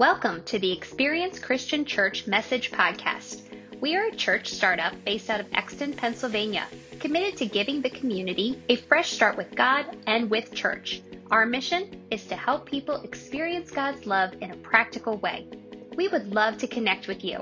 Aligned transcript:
Welcome 0.00 0.40
to 0.44 0.58
the 0.58 0.72
Experience 0.72 1.38
Christian 1.38 1.84
Church 1.84 2.26
Message 2.26 2.70
Podcast. 2.72 3.42
We 3.82 3.96
are 3.96 4.06
a 4.06 4.16
church 4.16 4.48
startup 4.48 4.94
based 5.04 5.28
out 5.28 5.40
of 5.40 5.52
Exton, 5.52 5.92
Pennsylvania, 5.92 6.66
committed 7.00 7.36
to 7.36 7.44
giving 7.44 7.82
the 7.82 7.90
community 7.90 8.62
a 8.70 8.76
fresh 8.76 9.10
start 9.10 9.36
with 9.36 9.54
God 9.54 9.84
and 10.06 10.30
with 10.30 10.54
church. 10.54 11.02
Our 11.30 11.44
mission 11.44 12.00
is 12.10 12.24
to 12.28 12.34
help 12.34 12.64
people 12.64 13.02
experience 13.02 13.70
God's 13.70 14.06
love 14.06 14.32
in 14.40 14.52
a 14.52 14.56
practical 14.56 15.18
way. 15.18 15.46
We 15.94 16.08
would 16.08 16.34
love 16.34 16.56
to 16.58 16.66
connect 16.66 17.06
with 17.06 17.22
you. 17.22 17.38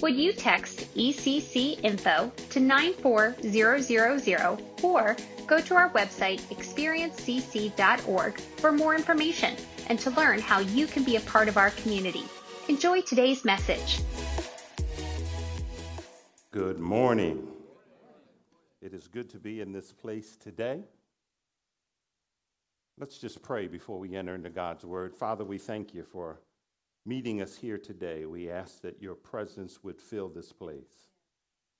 Would 0.00 0.14
you 0.14 0.32
text 0.32 0.94
ECC 0.96 1.82
info 1.82 2.30
to 2.50 2.60
94000 2.60 4.60
or 4.84 5.16
go 5.46 5.60
to 5.60 5.74
our 5.74 5.90
website, 5.90 6.40
experiencecc.org, 6.52 8.40
for 8.56 8.72
more 8.72 8.94
information 8.94 9.54
and 9.88 9.98
to 10.00 10.10
learn 10.10 10.40
how 10.40 10.58
you 10.58 10.86
can 10.86 11.04
be 11.04 11.16
a 11.16 11.20
part 11.20 11.48
of 11.48 11.56
our 11.56 11.70
community. 11.70 12.24
Enjoy 12.68 13.00
today's 13.00 13.44
message. 13.44 14.00
Good 16.50 16.80
morning. 16.80 17.46
It 18.82 18.92
is 18.92 19.06
good 19.06 19.30
to 19.30 19.38
be 19.38 19.60
in 19.60 19.72
this 19.72 19.92
place 19.92 20.36
today. 20.36 20.80
Let's 22.98 23.18
just 23.18 23.42
pray 23.42 23.68
before 23.68 23.98
we 23.98 24.16
enter 24.16 24.34
into 24.34 24.50
God's 24.50 24.84
word. 24.84 25.14
Father, 25.14 25.44
we 25.44 25.58
thank 25.58 25.94
you 25.94 26.02
for 26.02 26.40
meeting 27.04 27.42
us 27.42 27.54
here 27.56 27.78
today. 27.78 28.24
We 28.24 28.50
ask 28.50 28.80
that 28.80 29.00
your 29.02 29.14
presence 29.14 29.84
would 29.84 30.00
fill 30.00 30.28
this 30.28 30.52
place. 30.52 31.05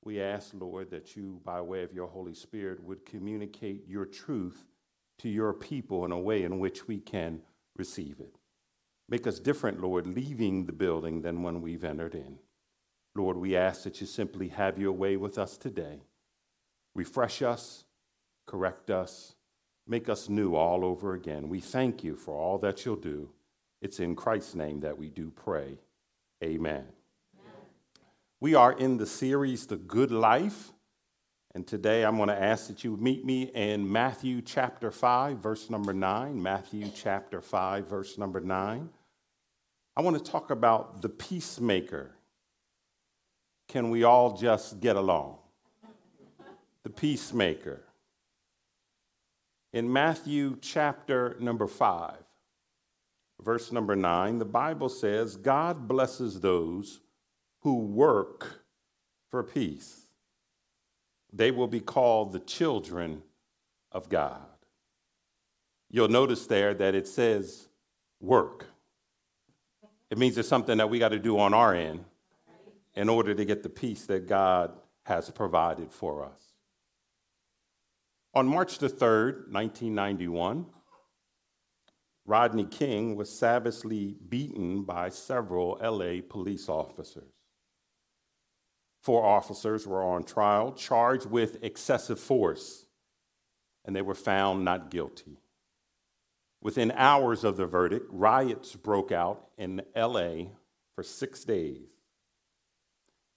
We 0.05 0.21
ask, 0.21 0.51
Lord, 0.55 0.91
that 0.91 1.17
you, 1.17 1.41
by 1.45 1.61
way 1.61 1.83
of 1.83 1.93
your 1.93 2.07
Holy 2.07 2.35
Spirit, 2.35 2.83
would 2.85 3.05
communicate 3.07 3.89
your 3.89 4.05
truth 4.07 4.65
to 5.19 5.29
your 5.29 5.53
people 5.55 6.05
in 6.05 6.13
a 6.13 6.19
way 6.19 6.43
in 6.43 6.59
which 6.59 6.87
we 6.87 6.99
can 6.99 7.41
receive 7.77 8.21
it. 8.21 8.37
Make 9.09 9.27
us 9.27 9.39
different, 9.39 9.81
Lord, 9.81 10.07
leaving 10.07 10.67
the 10.67 10.73
building 10.73 11.23
than 11.23 11.43
when 11.43 11.63
we've 11.63 11.85
entered 11.85 12.15
in. 12.15 12.39
Lord, 13.15 13.37
we 13.37 13.57
ask 13.57 13.85
that 13.85 14.01
you 14.01 14.07
simply 14.07 14.49
have 14.49 14.79
your 14.79 14.93
way 14.93 15.16
with 15.16 15.38
us 15.38 15.57
today. 15.57 16.03
Refresh 16.95 17.41
us, 17.41 17.85
correct 18.47 18.91
us, 18.91 19.35
make 19.87 20.09
us 20.09 20.29
new 20.29 20.55
all 20.55 20.85
over 20.85 21.15
again. 21.15 21.49
We 21.49 21.60
thank 21.60 22.05
you 22.05 22.16
for 22.16 22.35
all 22.37 22.59
that 22.59 22.85
you'll 22.85 22.97
do. 22.97 23.31
It's 23.81 24.01
in 24.01 24.16
Christ's 24.16 24.55
name 24.55 24.81
that 24.81 24.99
we 24.99 25.09
do 25.09 25.31
pray. 25.31 25.79
Amen. 26.43 26.85
We 28.38 28.54
are 28.54 28.70
in 28.74 28.98
the 28.98 29.06
series 29.06 29.66
The 29.66 29.76
Good 29.79 30.10
Life. 30.10 30.70
And 31.54 31.66
today 31.66 32.04
I'm 32.04 32.16
going 32.16 32.29
to 32.29 32.40
ask 32.40 32.66
that 32.68 32.84
you 32.84 32.95
meet 32.98 33.24
me 33.24 33.45
in 33.54 33.90
Matthew 33.90 34.42
chapter 34.42 34.90
5, 34.90 35.38
verse 35.38 35.70
number 35.70 35.95
9. 35.95 36.42
Matthew 36.42 36.90
chapter 36.95 37.40
5, 37.40 37.88
verse 37.88 38.18
number 38.18 38.40
9. 38.40 38.90
I 39.96 40.02
want 40.02 40.23
to 40.23 40.30
talk 40.32 40.51
about 40.51 41.01
the 41.01 41.09
peacemaker. 41.09 42.10
Can 43.70 43.88
we 43.88 44.04
all 44.04 44.37
just 44.37 44.80
get 44.80 44.96
along? 44.96 45.38
The 46.82 46.90
peacemaker. 46.90 47.84
In 49.73 49.90
Matthew 49.90 50.59
chapter 50.60 51.37
number 51.40 51.66
5, 51.66 52.16
verse 53.40 53.73
number 53.73 53.96
9, 53.96 54.40
the 54.40 54.45
Bible 54.45 54.90
says, 54.90 55.37
God 55.37 55.88
blesses 55.88 56.38
those 56.40 57.01
who 57.67 57.75
work 57.85 58.61
for 59.29 59.43
peace. 59.43 60.07
They 61.33 61.51
will 61.51 61.67
be 61.67 61.81
called 61.81 62.31
the 62.31 62.39
children 62.39 63.25
of 63.91 64.09
God. 64.09 64.37
You'll 65.91 66.06
notice 66.06 66.47
there 66.47 66.75
that 66.75 66.94
it 66.94 67.09
says 67.09 67.67
work. 68.21 68.67
It 70.12 70.17
means 70.17 70.39
it's 70.39 70.47
something 70.47 70.78
that 70.78 70.89
we 70.91 71.00
got 71.00 71.09
to 71.09 71.19
do 71.19 71.41
on 71.41 71.55
our 71.55 71.75
end 71.75 72.05
in 72.94 73.09
order 73.09 73.34
to 73.34 73.44
get 73.44 73.65
the 73.65 73.69
peace 73.69 74.06
that 74.06 74.28
God 74.28 74.71
has 75.05 75.28
provided 75.31 75.91
for 75.91 76.25
us. 76.25 76.41
On 78.32 78.47
March 78.47 78.78
the 78.78 78.88
3rd, 78.88 79.50
1991, 79.50 80.66
Rodney 82.26 82.65
King 82.66 83.16
was 83.16 83.28
savagely 83.28 84.15
beaten 84.28 84.84
by 84.84 85.09
several 85.09 85.81
LA 85.82 86.21
police 86.28 86.69
officers 86.69 87.32
four 89.06 89.25
officers 89.25 89.87
were 89.87 90.03
on 90.03 90.25
trial, 90.25 90.72
charged 90.72 91.27
with 91.27 91.62
excessive 91.62 92.19
force, 92.19 92.87
and 93.84 93.94
they 93.94 94.03
were 94.03 94.17
found 94.17 94.65
not 94.65 94.91
guilty. 94.91 95.39
Within 96.61 96.91
hours 96.91 97.44
of 97.44 97.56
the 97.56 97.67
verdict, 97.67 98.05
riots 98.11 98.75
broke 98.75 99.12
out 99.12 99.47
in 99.59 99.81
LA 99.94 100.47
for 100.97 101.05
six 101.05 101.44
days. 101.44 101.87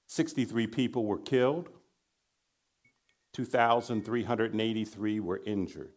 63 0.07 0.65
people 0.65 1.05
were 1.05 1.19
killed, 1.19 1.69
2,383 3.33 5.19
were 5.19 5.39
injured. 5.45 5.93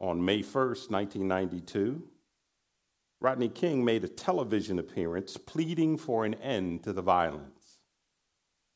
On 0.00 0.24
May 0.24 0.40
1st, 0.42 0.90
1992, 0.90 2.02
Rodney 3.20 3.48
King 3.48 3.84
made 3.84 4.02
a 4.02 4.08
television 4.08 4.80
appearance 4.80 5.36
pleading 5.36 5.96
for 5.96 6.24
an 6.24 6.34
end 6.34 6.82
to 6.82 6.92
the 6.92 7.02
violence 7.02 7.57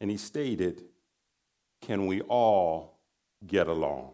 and 0.02 0.10
he 0.10 0.16
stated, 0.16 0.82
Can 1.80 2.06
we 2.08 2.20
all 2.22 2.98
get 3.46 3.68
along? 3.68 4.10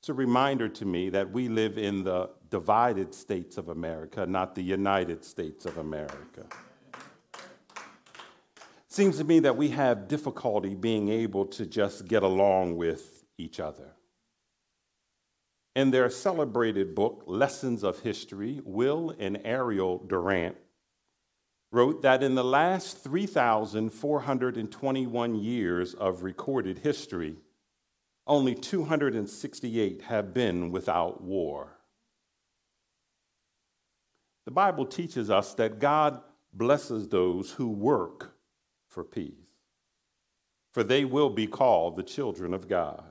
It's 0.00 0.10
a 0.10 0.14
reminder 0.14 0.68
to 0.68 0.84
me 0.84 1.08
that 1.10 1.32
we 1.32 1.48
live 1.48 1.78
in 1.78 2.04
the 2.04 2.28
divided 2.50 3.14
states 3.14 3.56
of 3.56 3.70
America, 3.70 4.26
not 4.26 4.54
the 4.54 4.62
United 4.62 5.24
States 5.24 5.64
of 5.64 5.78
America. 5.78 6.44
Seems 8.88 9.16
to 9.16 9.24
me 9.24 9.38
that 9.40 9.56
we 9.56 9.68
have 9.70 10.08
difficulty 10.08 10.74
being 10.74 11.08
able 11.08 11.46
to 11.46 11.64
just 11.64 12.06
get 12.06 12.22
along 12.22 12.76
with 12.76 13.24
each 13.38 13.58
other. 13.60 13.92
In 15.74 15.90
their 15.90 16.10
celebrated 16.10 16.94
book, 16.94 17.24
Lessons 17.26 17.82
of 17.82 18.00
History, 18.00 18.60
Will 18.62 19.14
and 19.18 19.40
Ariel 19.42 19.96
Durant 20.06 20.56
wrote 21.72 22.02
that 22.02 22.22
in 22.22 22.34
the 22.36 22.44
last 22.44 22.98
3,421 22.98 25.34
years 25.36 25.94
of 25.94 26.22
recorded 26.22 26.78
history, 26.80 27.34
only 28.26 28.54
268 28.54 30.02
have 30.02 30.32
been 30.34 30.70
without 30.70 31.22
war. 31.22 31.78
The 34.44 34.50
Bible 34.50 34.84
teaches 34.84 35.30
us 35.30 35.54
that 35.54 35.78
God 35.78 36.20
blesses 36.52 37.08
those 37.08 37.52
who 37.52 37.68
work 37.70 38.34
for 38.86 39.02
peace, 39.02 39.32
for 40.74 40.84
they 40.84 41.06
will 41.06 41.30
be 41.30 41.46
called 41.46 41.96
the 41.96 42.02
children 42.02 42.52
of 42.52 42.68
God. 42.68 43.04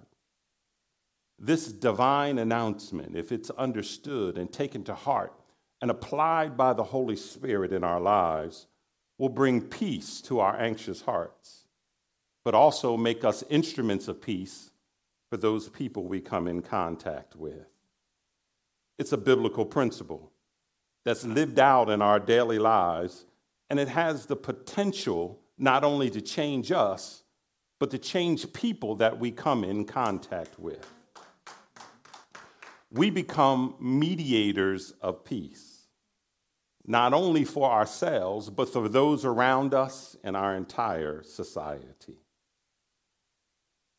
This 1.39 1.71
divine 1.71 2.37
announcement, 2.37 3.15
if 3.15 3.31
it's 3.31 3.49
understood 3.51 4.37
and 4.37 4.53
taken 4.53 4.83
to 4.83 4.93
heart, 4.93 5.33
and 5.81 5.89
applied 5.89 6.55
by 6.55 6.73
the 6.73 6.83
Holy 6.83 7.15
Spirit 7.15 7.73
in 7.73 7.83
our 7.83 7.99
lives 7.99 8.67
will 9.17 9.29
bring 9.29 9.61
peace 9.61 10.21
to 10.21 10.39
our 10.39 10.59
anxious 10.59 11.01
hearts, 11.01 11.65
but 12.45 12.53
also 12.53 12.95
make 12.95 13.23
us 13.23 13.43
instruments 13.49 14.07
of 14.07 14.21
peace 14.21 14.69
for 15.29 15.37
those 15.37 15.69
people 15.69 16.03
we 16.03 16.19
come 16.21 16.47
in 16.47 16.61
contact 16.61 17.35
with. 17.35 17.67
It's 18.99 19.11
a 19.11 19.17
biblical 19.17 19.65
principle 19.65 20.31
that's 21.03 21.23
lived 21.25 21.57
out 21.59 21.89
in 21.89 22.01
our 22.01 22.19
daily 22.19 22.59
lives, 22.59 23.25
and 23.69 23.79
it 23.79 23.87
has 23.87 24.27
the 24.27 24.35
potential 24.35 25.39
not 25.57 25.83
only 25.83 26.09
to 26.11 26.21
change 26.21 26.71
us, 26.71 27.23
but 27.79 27.89
to 27.89 27.97
change 27.97 28.53
people 28.53 28.95
that 28.97 29.19
we 29.19 29.31
come 29.31 29.63
in 29.63 29.85
contact 29.85 30.59
with. 30.59 30.85
We 32.91 33.09
become 33.09 33.75
mediators 33.79 34.91
of 35.01 35.23
peace 35.23 35.70
not 36.85 37.13
only 37.13 37.43
for 37.45 37.69
ourselves, 37.69 38.49
but 38.49 38.69
for 38.71 38.89
those 38.89 39.23
around 39.25 39.73
us 39.73 40.15
and 40.23 40.35
our 40.35 40.55
entire 40.55 41.23
society. 41.23 42.15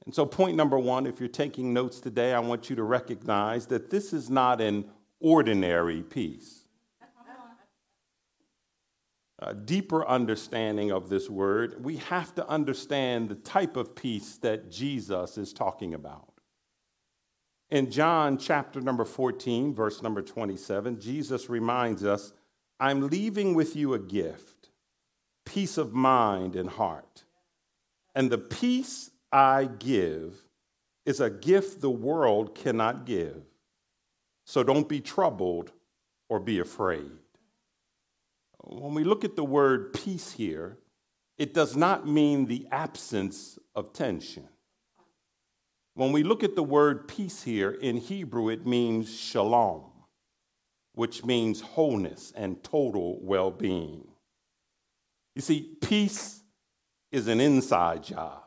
And 0.05 0.15
so, 0.15 0.27
point 0.27 0.57
number 0.57 0.79
one 0.79 1.07
if 1.07 1.21
you're 1.21 1.29
taking 1.29 1.73
notes 1.73 2.01
today, 2.01 2.35
I 2.35 2.41
want 2.41 2.69
you 2.69 2.77
to 2.77 2.83
recognize 2.83 3.67
that 3.67 3.91
this 3.91 4.13
is 4.13 4.29
not 4.29 4.61
an 4.61 4.85
ordinary 5.21 6.03
peace. 6.03 6.59
A 9.39 9.55
deeper 9.55 10.07
understanding 10.07 10.93
of 10.93 11.09
this 11.09 11.29
word, 11.29 11.85
we 11.85 11.97
have 11.97 12.33
to 12.37 12.47
understand 12.49 13.29
the 13.29 13.35
type 13.35 13.77
of 13.77 13.95
peace 13.97 14.37
that 14.39 14.71
Jesus 14.71 15.37
is 15.37 15.53
talking 15.53 15.95
about. 15.95 16.33
In 17.69 17.91
John 17.91 18.39
chapter 18.39 18.81
number 18.81 19.05
14, 19.05 19.75
verse 19.75 20.01
number 20.01 20.23
27, 20.23 21.01
Jesus 21.01 21.49
reminds 21.51 22.05
us 22.05 22.33
I'm 22.83 23.07
leaving 23.07 23.55
with 23.55 23.77
you 23.77 23.95
a 23.95 23.99
gift, 24.01 24.71
peace 25.47 25.79
of 25.79 25.93
mind 25.95 26.57
and 26.57 26.69
heart. 26.69 27.23
And 28.13 28.29
the 28.29 28.39
peace 28.39 29.09
I 29.31 29.67
give 29.79 30.35
is 31.07 31.21
a 31.21 31.31
gift 31.31 31.81
the 31.81 31.89
world 31.93 32.57
cannot 32.57 33.05
give. 33.07 33.41
So 34.47 34.65
don't 34.65 34.89
be 34.89 34.99
troubled 35.01 35.71
or 36.29 36.41
be 36.41 36.59
afraid. 36.59 37.13
When 38.65 38.95
we 38.95 39.05
look 39.05 39.23
at 39.23 39.37
the 39.37 39.45
word 39.45 39.93
peace 39.93 40.33
here, 40.33 40.77
it 41.39 41.55
does 41.55 41.77
not 41.77 42.09
mean 42.09 42.47
the 42.47 42.67
absence 42.73 43.61
of 43.77 43.93
tension. 43.93 44.49
When 45.95 46.11
we 46.11 46.25
look 46.25 46.43
at 46.43 46.57
the 46.57 46.65
word 46.65 47.07
peace 47.07 47.45
here 47.45 47.71
in 47.71 47.99
Hebrew, 47.99 48.49
it 48.49 48.67
means 48.67 49.17
shalom 49.17 49.85
which 50.95 51.25
means 51.25 51.61
wholeness 51.61 52.33
and 52.37 52.63
total 52.63 53.19
well 53.23 53.51
being. 53.51 54.07
You 55.35 55.43
see, 55.43 55.75
peace 55.81 56.41
is 57.11 57.29
an 57.29 57.41
inside 57.41 58.03
job. 58.05 58.43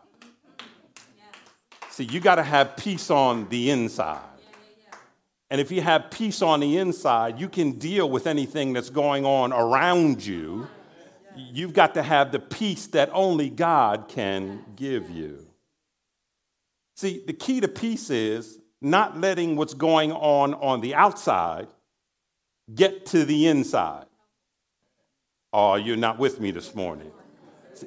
See, 1.90 2.04
you 2.04 2.20
got 2.20 2.36
to 2.36 2.44
have 2.44 2.76
peace 2.78 3.10
on 3.10 3.48
the 3.48 3.70
inside. 3.70 4.20
Yeah, 4.44 4.50
yeah, 4.78 4.86
yeah. 4.92 4.98
And 5.50 5.62
if 5.62 5.72
you 5.72 5.80
have 5.82 6.12
peace 6.12 6.42
on 6.42 6.60
the 6.60 6.76
inside, 6.78 7.40
you 7.40 7.48
can 7.48 7.74
deal 7.80 8.10
with 8.10 8.28
anything 8.28 8.74
that's 8.74 8.90
going 8.90 9.26
on 9.26 9.54
around 9.54 10.24
you. 10.24 10.68
You've 11.38 11.72
got 11.74 11.94
to 11.94 12.04
have 12.04 12.34
the 12.34 12.40
peace 12.40 12.88
that 12.88 13.10
only 13.14 13.50
God 13.50 14.10
can 14.10 14.66
give 14.76 15.10
you. 15.10 15.48
See, 16.98 17.24
the 17.26 17.34
key 17.34 17.62
to 17.62 17.70
peace 17.70 18.10
is 18.10 18.60
not 18.82 19.20
letting 19.22 19.56
what's 19.56 19.74
going 19.74 20.12
on 20.12 20.54
on 20.56 20.82
the 20.82 20.96
outside 20.96 21.68
get 22.74 23.06
to 23.08 23.26
the 23.26 23.48
inside. 23.48 24.06
Oh, 25.54 25.76
you're 25.76 25.98
not 25.98 26.18
with 26.18 26.40
me 26.40 26.52
this 26.52 26.74
morning. 26.76 27.12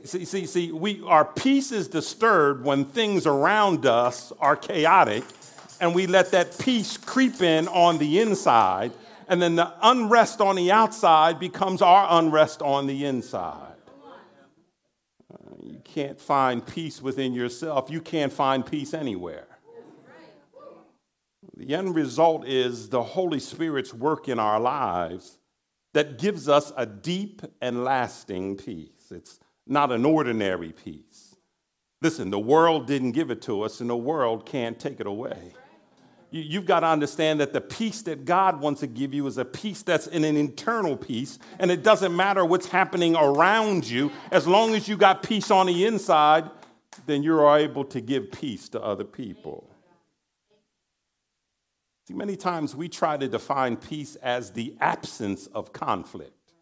See, 0.04 0.24
see, 0.24 0.46
see, 0.46 0.70
we, 0.72 1.02
our 1.06 1.24
peace 1.24 1.72
is 1.72 1.88
disturbed 1.88 2.64
when 2.64 2.84
things 2.84 3.26
around 3.26 3.86
us 3.86 4.32
are 4.38 4.56
chaotic, 4.56 5.24
and 5.80 5.94
we 5.94 6.06
let 6.06 6.30
that 6.32 6.58
peace 6.58 6.96
creep 6.96 7.40
in 7.40 7.68
on 7.68 7.98
the 7.98 8.20
inside, 8.20 8.92
and 9.28 9.40
then 9.40 9.56
the 9.56 9.72
unrest 9.82 10.40
on 10.40 10.56
the 10.56 10.72
outside 10.72 11.38
becomes 11.38 11.82
our 11.82 12.06
unrest 12.18 12.60
on 12.62 12.86
the 12.86 13.04
inside. 13.06 13.64
You 15.62 15.80
can't 15.84 16.20
find 16.20 16.66
peace 16.66 17.00
within 17.02 17.32
yourself, 17.32 17.90
you 17.90 18.00
can't 18.00 18.32
find 18.32 18.64
peace 18.64 18.92
anywhere. 18.92 19.47
The 21.58 21.74
end 21.74 21.96
result 21.96 22.46
is 22.46 22.88
the 22.88 23.02
Holy 23.02 23.40
Spirit's 23.40 23.92
work 23.92 24.28
in 24.28 24.38
our 24.38 24.60
lives 24.60 25.38
that 25.92 26.16
gives 26.16 26.48
us 26.48 26.72
a 26.76 26.86
deep 26.86 27.42
and 27.60 27.82
lasting 27.82 28.58
peace. 28.58 29.10
It's 29.10 29.40
not 29.66 29.90
an 29.90 30.04
ordinary 30.04 30.70
peace. 30.72 31.34
Listen, 32.00 32.30
the 32.30 32.38
world 32.38 32.86
didn't 32.86 33.10
give 33.10 33.32
it 33.32 33.42
to 33.42 33.62
us, 33.62 33.80
and 33.80 33.90
the 33.90 33.96
world 33.96 34.46
can't 34.46 34.78
take 34.78 35.00
it 35.00 35.08
away. 35.08 35.52
You've 36.30 36.66
got 36.66 36.80
to 36.80 36.86
understand 36.86 37.40
that 37.40 37.52
the 37.52 37.60
peace 37.60 38.02
that 38.02 38.24
God 38.24 38.60
wants 38.60 38.78
to 38.80 38.86
give 38.86 39.12
you 39.12 39.26
is 39.26 39.36
a 39.36 39.44
peace 39.44 39.82
that's 39.82 40.06
in 40.06 40.22
an 40.22 40.36
internal 40.36 40.96
peace, 40.96 41.40
and 41.58 41.72
it 41.72 41.82
doesn't 41.82 42.14
matter 42.14 42.44
what's 42.44 42.68
happening 42.68 43.16
around 43.16 43.88
you. 43.88 44.12
As 44.30 44.46
long 44.46 44.76
as 44.76 44.86
you 44.88 44.96
got 44.96 45.24
peace 45.24 45.50
on 45.50 45.66
the 45.66 45.86
inside, 45.86 46.48
then 47.06 47.24
you're 47.24 47.50
able 47.56 47.84
to 47.86 48.00
give 48.00 48.30
peace 48.30 48.68
to 48.68 48.80
other 48.80 49.02
people. 49.04 49.74
See, 52.08 52.14
many 52.14 52.36
times 52.36 52.74
we 52.74 52.88
try 52.88 53.18
to 53.18 53.28
define 53.28 53.76
peace 53.76 54.16
as 54.16 54.52
the 54.52 54.74
absence 54.80 55.46
of 55.48 55.74
conflict. 55.74 56.54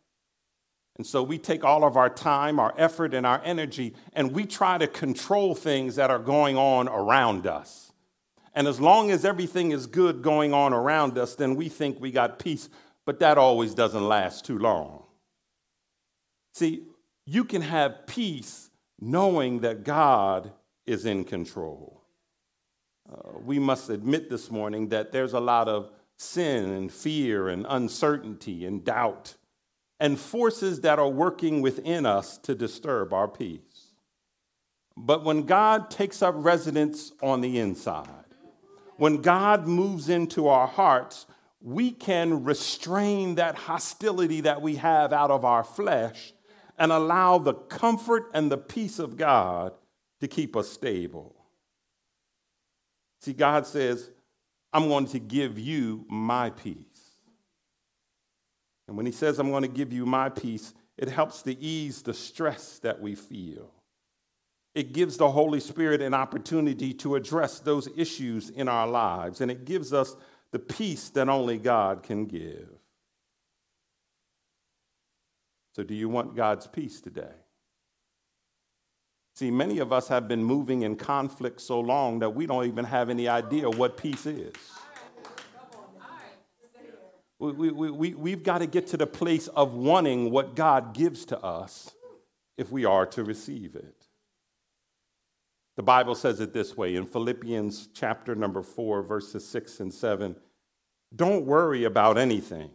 And 0.96 1.06
so 1.06 1.22
we 1.22 1.38
take 1.38 1.62
all 1.62 1.84
of 1.84 1.96
our 1.96 2.10
time, 2.10 2.58
our 2.58 2.74
effort, 2.76 3.14
and 3.14 3.24
our 3.24 3.40
energy, 3.44 3.94
and 4.12 4.32
we 4.32 4.44
try 4.44 4.76
to 4.76 4.88
control 4.88 5.54
things 5.54 5.94
that 5.96 6.10
are 6.10 6.18
going 6.18 6.56
on 6.58 6.88
around 6.88 7.46
us. 7.46 7.92
And 8.54 8.66
as 8.66 8.80
long 8.80 9.12
as 9.12 9.24
everything 9.24 9.70
is 9.70 9.86
good 9.86 10.20
going 10.20 10.52
on 10.52 10.72
around 10.72 11.16
us, 11.16 11.36
then 11.36 11.54
we 11.54 11.68
think 11.68 12.00
we 12.00 12.10
got 12.10 12.40
peace, 12.40 12.68
but 13.04 13.20
that 13.20 13.38
always 13.38 13.72
doesn't 13.72 14.02
last 14.08 14.44
too 14.44 14.58
long. 14.58 15.04
See, 16.54 16.88
you 17.24 17.44
can 17.44 17.62
have 17.62 18.08
peace 18.08 18.68
knowing 19.00 19.60
that 19.60 19.84
God 19.84 20.50
is 20.86 21.06
in 21.06 21.22
control. 21.22 22.02
Uh, 23.12 23.38
we 23.44 23.58
must 23.58 23.88
admit 23.90 24.28
this 24.28 24.50
morning 24.50 24.88
that 24.88 25.12
there's 25.12 25.32
a 25.32 25.40
lot 25.40 25.68
of 25.68 25.90
sin 26.16 26.70
and 26.72 26.92
fear 26.92 27.48
and 27.48 27.64
uncertainty 27.68 28.64
and 28.66 28.84
doubt 28.84 29.34
and 30.00 30.18
forces 30.18 30.80
that 30.80 30.98
are 30.98 31.08
working 31.08 31.62
within 31.62 32.04
us 32.04 32.36
to 32.38 32.54
disturb 32.54 33.12
our 33.12 33.28
peace. 33.28 33.62
But 34.96 35.24
when 35.24 35.42
God 35.42 35.90
takes 35.90 36.22
up 36.22 36.34
residence 36.36 37.12
on 37.22 37.40
the 37.42 37.58
inside, 37.58 38.08
when 38.96 39.18
God 39.22 39.66
moves 39.66 40.08
into 40.08 40.48
our 40.48 40.66
hearts, 40.66 41.26
we 41.60 41.90
can 41.90 42.44
restrain 42.44 43.34
that 43.36 43.54
hostility 43.54 44.40
that 44.42 44.62
we 44.62 44.76
have 44.76 45.12
out 45.12 45.30
of 45.30 45.44
our 45.44 45.62
flesh 45.64 46.32
and 46.78 46.90
allow 46.92 47.38
the 47.38 47.54
comfort 47.54 48.28
and 48.34 48.50
the 48.50 48.58
peace 48.58 48.98
of 48.98 49.16
God 49.16 49.72
to 50.20 50.28
keep 50.28 50.56
us 50.56 50.68
stable. 50.68 51.35
See, 53.26 53.32
God 53.32 53.66
says, 53.66 54.08
I'm 54.72 54.86
going 54.86 55.06
to 55.06 55.18
give 55.18 55.58
you 55.58 56.04
my 56.08 56.50
peace. 56.50 57.16
And 58.86 58.96
when 58.96 59.04
He 59.04 59.10
says, 59.10 59.40
I'm 59.40 59.50
going 59.50 59.62
to 59.62 59.68
give 59.68 59.92
you 59.92 60.06
my 60.06 60.28
peace, 60.28 60.72
it 60.96 61.08
helps 61.08 61.42
to 61.42 61.58
ease 61.60 62.02
the 62.02 62.14
stress 62.14 62.78
that 62.84 63.00
we 63.00 63.16
feel. 63.16 63.72
It 64.76 64.92
gives 64.92 65.16
the 65.16 65.28
Holy 65.28 65.58
Spirit 65.58 66.02
an 66.02 66.14
opportunity 66.14 66.94
to 66.94 67.16
address 67.16 67.58
those 67.58 67.88
issues 67.96 68.50
in 68.50 68.68
our 68.68 68.86
lives, 68.86 69.40
and 69.40 69.50
it 69.50 69.64
gives 69.64 69.92
us 69.92 70.14
the 70.52 70.60
peace 70.60 71.08
that 71.08 71.28
only 71.28 71.58
God 71.58 72.04
can 72.04 72.26
give. 72.26 72.68
So, 75.74 75.82
do 75.82 75.94
you 75.94 76.08
want 76.08 76.36
God's 76.36 76.68
peace 76.68 77.00
today? 77.00 77.34
See, 79.36 79.50
many 79.50 79.80
of 79.80 79.92
us 79.92 80.08
have 80.08 80.28
been 80.28 80.42
moving 80.42 80.80
in 80.80 80.96
conflict 80.96 81.60
so 81.60 81.78
long 81.78 82.20
that 82.20 82.30
we 82.34 82.46
don't 82.46 82.64
even 82.66 82.86
have 82.86 83.10
any 83.10 83.28
idea 83.28 83.68
what 83.68 83.98
peace 83.98 84.24
is. 84.24 84.54
We, 87.38 87.70
we, 87.70 87.90
we, 87.90 88.14
we've 88.14 88.42
got 88.42 88.58
to 88.58 88.66
get 88.66 88.86
to 88.88 88.96
the 88.96 89.06
place 89.06 89.46
of 89.48 89.74
wanting 89.74 90.30
what 90.30 90.56
God 90.56 90.94
gives 90.94 91.26
to 91.26 91.38
us 91.38 91.90
if 92.56 92.72
we 92.72 92.86
are 92.86 93.04
to 93.08 93.22
receive 93.24 93.76
it. 93.76 94.06
The 95.76 95.82
Bible 95.82 96.14
says 96.14 96.40
it 96.40 96.54
this 96.54 96.74
way 96.74 96.94
in 96.96 97.04
Philippians 97.04 97.90
chapter 97.92 98.34
number 98.34 98.62
four, 98.62 99.02
verses 99.02 99.46
six 99.46 99.80
and 99.80 99.92
seven 99.92 100.34
don't 101.14 101.44
worry 101.46 101.84
about 101.84 102.16
anything, 102.18 102.70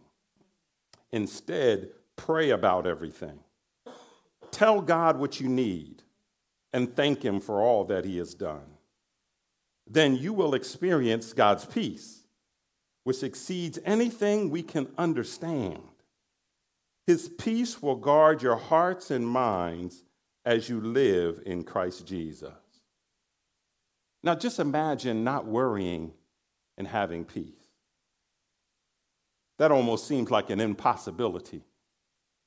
instead, 1.11 1.89
pray 2.15 2.51
about 2.51 2.85
everything. 2.87 3.39
Tell 4.51 4.79
God 4.79 5.17
what 5.19 5.39
you 5.41 5.49
need 5.49 6.03
and 6.73 6.95
thank 6.95 7.23
Him 7.23 7.39
for 7.39 7.61
all 7.61 7.83
that 7.85 8.05
He 8.05 8.17
has 8.17 8.33
done. 8.33 8.77
Then 9.87 10.15
you 10.15 10.33
will 10.33 10.53
experience 10.53 11.33
God's 11.33 11.65
peace, 11.65 12.23
which 13.03 13.23
exceeds 13.23 13.79
anything 13.83 14.49
we 14.49 14.63
can 14.63 14.87
understand. 14.97 15.81
His 17.07 17.27
peace 17.29 17.81
will 17.81 17.95
guard 17.95 18.41
your 18.41 18.55
hearts 18.55 19.11
and 19.11 19.27
minds 19.27 20.03
as 20.45 20.69
you 20.69 20.79
live 20.79 21.41
in 21.45 21.63
Christ 21.63 22.07
Jesus. 22.07 22.51
Now, 24.23 24.35
just 24.35 24.59
imagine 24.59 25.23
not 25.23 25.45
worrying 25.45 26.13
and 26.77 26.87
having 26.87 27.25
peace. 27.25 27.55
That 29.57 29.71
almost 29.71 30.07
seems 30.07 30.29
like 30.31 30.49
an 30.51 30.59
impossibility 30.59 31.63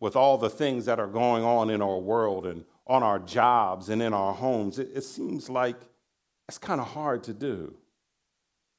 with 0.00 0.16
all 0.16 0.38
the 0.38 0.50
things 0.50 0.87
that 0.87 1.00
are 1.00 1.07
going 1.09 1.45
on 1.45 1.69
in 1.71 1.83
our 1.83 1.99
world 1.99 2.47
and 2.47 2.64
on 2.86 3.02
our 3.02 3.18
jobs 3.18 3.88
and 3.88 4.02
in 4.02 4.12
our 4.12 4.32
homes, 4.34 4.78
it, 4.78 4.90
it 4.94 5.02
seems 5.02 5.48
like 5.48 5.76
it's 6.48 6.58
kind 6.58 6.80
of 6.80 6.88
hard 6.88 7.24
to 7.24 7.32
do. 7.34 7.74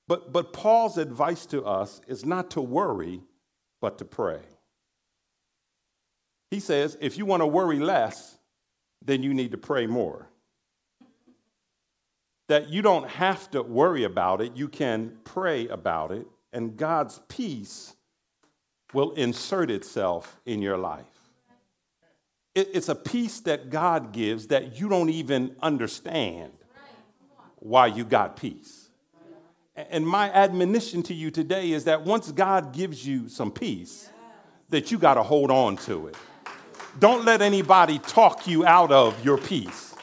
But, 0.07 0.31
but 0.31 0.53
Paul's 0.53 0.97
advice 0.97 1.45
to 1.47 1.63
us 1.65 1.99
is 2.07 2.23
not 2.23 2.51
to 2.51 2.61
worry, 2.61 3.21
but 3.81 3.97
to 3.97 4.05
pray. 4.05 4.39
He 6.51 6.59
says, 6.59 6.95
if 7.01 7.17
you 7.17 7.25
want 7.25 7.41
to 7.41 7.47
worry 7.47 7.79
less, 7.79 8.37
then 9.03 9.23
you 9.23 9.33
need 9.33 9.51
to 9.51 9.57
pray 9.57 9.87
more. 9.87 10.27
That 12.49 12.69
you 12.69 12.83
don't 12.83 13.09
have 13.09 13.49
to 13.51 13.63
worry 13.63 14.03
about 14.03 14.41
it, 14.41 14.55
you 14.55 14.67
can 14.67 15.17
pray 15.23 15.67
about 15.67 16.11
it, 16.11 16.27
and 16.53 16.77
God's 16.77 17.19
peace 17.27 17.95
will 18.93 19.09
insert 19.13 19.71
itself 19.71 20.39
in 20.45 20.61
your 20.61 20.77
life. 20.77 21.05
It, 22.55 22.69
it's 22.73 22.89
a 22.89 22.95
peace 22.95 23.41
that 23.41 23.69
God 23.69 24.13
gives 24.13 24.47
that 24.47 24.79
you 24.79 24.89
don't 24.89 25.09
even 25.09 25.55
understand 25.61 26.53
why 27.59 27.87
you 27.87 28.05
got 28.05 28.37
peace. 28.37 28.89
And 29.75 30.07
my 30.07 30.31
admonition 30.31 31.03
to 31.03 31.13
you 31.13 31.31
today 31.31 31.73
is 31.73 31.83
that 31.83 32.03
once 32.03 32.31
God 32.31 32.71
gives 32.73 33.05
you 33.05 33.27
some 33.27 33.51
peace, 33.51 34.09
that 34.69 34.89
you 34.89 34.97
got 34.97 35.15
to 35.15 35.23
hold 35.23 35.51
on 35.51 35.75
to 35.79 36.07
it. 36.07 36.15
Don't 36.97 37.25
let 37.25 37.41
anybody 37.41 37.99
talk 37.99 38.47
you 38.47 38.65
out 38.65 38.89
of 38.93 39.23
your 39.25 39.37
peace. 39.37 39.93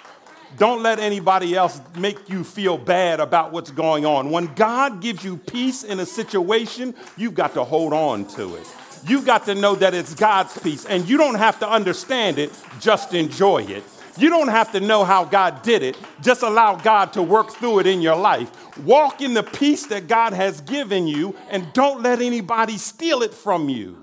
Don't 0.59 0.82
let 0.82 0.99
anybody 0.99 1.54
else 1.56 1.80
make 1.97 2.28
you 2.28 2.44
feel 2.44 2.76
bad 2.76 3.18
about 3.21 3.52
what's 3.52 3.71
going 3.71 4.04
on. 4.04 4.30
When 4.30 4.52
God 4.54 5.00
gives 5.00 5.25
you 5.25 5.38
peace 5.38 5.82
in 5.85 6.00
a 6.00 6.04
situation, 6.04 6.94
you've 7.16 7.32
got 7.35 7.54
to 7.54 7.64
hold 7.64 7.94
on 7.94 8.26
to 8.35 8.56
it. 8.56 8.66
You've 9.09 9.26
got 9.26 9.47
to 9.47 9.54
know 9.54 9.75
that 9.76 9.94
it's 9.94 10.14
God's 10.14 10.56
peace, 10.59 10.85
and 10.87 11.09
you 11.09 11.16
don't 11.16 11.35
have 11.35 11.59
to 11.59 11.68
understand 11.68 12.38
it, 12.38 12.52
just 12.80 13.14
enjoy 13.14 13.62
it. 13.64 13.82
You 14.16 14.28
don't 14.30 14.49
have 14.49 14.71
to 14.73 14.80
know 14.80 15.04
how 15.04 15.25
God 15.25 15.62
did 15.62 15.82
it, 15.82 15.97
just 16.21 16.42
allow 16.42 16.76
God 16.76 17.12
to 17.14 17.23
work 17.23 17.50
through 17.50 17.80
it 17.80 17.87
in 17.87 18.00
your 18.00 18.14
life. 18.14 18.50
Walk 18.78 19.21
in 19.21 19.35
the 19.35 19.42
peace 19.42 19.87
that 19.87 20.06
God 20.06 20.32
has 20.35 20.61
given 20.61 21.09
you, 21.09 21.35
and 21.50 21.73
don't 21.73 22.02
let 22.02 22.21
anybody 22.23 22.76
steal 22.78 23.23
it 23.23 23.35
from 23.35 23.68
you. 23.68 23.99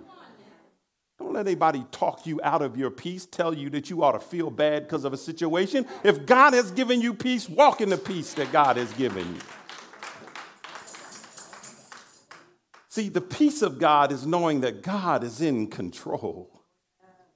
Don't 1.20 1.34
let 1.34 1.48
anybody 1.48 1.86
talk 1.92 2.26
you 2.26 2.42
out 2.44 2.62
of 2.62 2.76
your 2.76 2.90
peace, 2.90 3.26
tell 3.26 3.54
you 3.54 3.70
that 3.70 3.90
you 3.90 4.04
ought 4.04 4.14
to 4.14 4.20
feel 4.20 4.50
bad 4.50 4.84
because 4.84 5.06
of 5.06 5.14
a 5.14 5.18
situation. 5.18 5.86
If 6.04 6.26
God 6.26 6.54
has 6.54 6.72
given 6.72 7.02
you 7.02 7.14
peace, 7.14 7.48
walk 7.48 7.80
in 7.80 7.90
the 7.90 7.98
peace 7.98 8.34
that 8.34 8.52
God 8.52 8.76
has 8.76 8.92
given 8.94 9.28
you. 9.36 9.40
See, 12.92 13.08
the 13.08 13.22
peace 13.22 13.62
of 13.62 13.78
God 13.78 14.12
is 14.12 14.26
knowing 14.26 14.62
that 14.62 14.82
God 14.82 15.24
is 15.24 15.42
in 15.42 15.68
control 15.68 16.50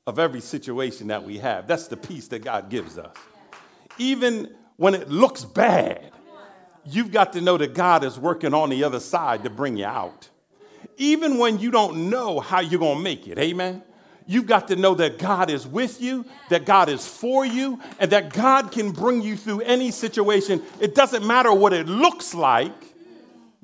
of 0.07 0.17
every 0.17 0.41
situation 0.41 1.07
that 1.07 1.23
we 1.23 1.37
have. 1.37 1.67
That's 1.67 1.87
the 1.87 1.95
peace 1.95 2.27
that 2.29 2.43
God 2.43 2.71
gives 2.71 2.97
us. 2.97 3.15
Even 3.99 4.49
when 4.77 4.95
it 4.95 5.09
looks 5.11 5.43
bad, 5.45 6.09
you've 6.83 7.11
got 7.11 7.33
to 7.33 7.41
know 7.41 7.55
that 7.57 7.75
God 7.75 8.03
is 8.03 8.17
working 8.17 8.55
on 8.55 8.69
the 8.71 8.83
other 8.83 8.99
side 8.99 9.43
to 9.43 9.51
bring 9.51 9.77
you 9.77 9.85
out. 9.85 10.27
Even 10.97 11.37
when 11.37 11.59
you 11.59 11.69
don't 11.69 12.09
know 12.09 12.39
how 12.39 12.59
you're 12.59 12.79
going 12.79 12.97
to 12.97 13.03
make 13.03 13.27
it, 13.27 13.37
amen? 13.37 13.83
You've 14.25 14.47
got 14.47 14.69
to 14.69 14.75
know 14.75 14.95
that 14.95 15.19
God 15.19 15.51
is 15.51 15.67
with 15.67 16.01
you, 16.01 16.25
that 16.49 16.65
God 16.65 16.89
is 16.89 17.07
for 17.07 17.45
you, 17.45 17.79
and 17.99 18.11
that 18.11 18.33
God 18.33 18.71
can 18.71 18.89
bring 18.91 19.21
you 19.21 19.37
through 19.37 19.61
any 19.61 19.91
situation. 19.91 20.63
It 20.79 20.95
doesn't 20.95 21.23
matter 21.25 21.53
what 21.53 21.73
it 21.73 21.87
looks 21.87 22.33
like, 22.33 22.71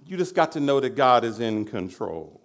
you 0.09 0.17
just 0.17 0.33
got 0.33 0.53
to 0.53 0.59
know 0.59 0.79
that 0.79 0.95
God 0.95 1.23
is 1.23 1.39
in 1.39 1.65
control. 1.65 2.41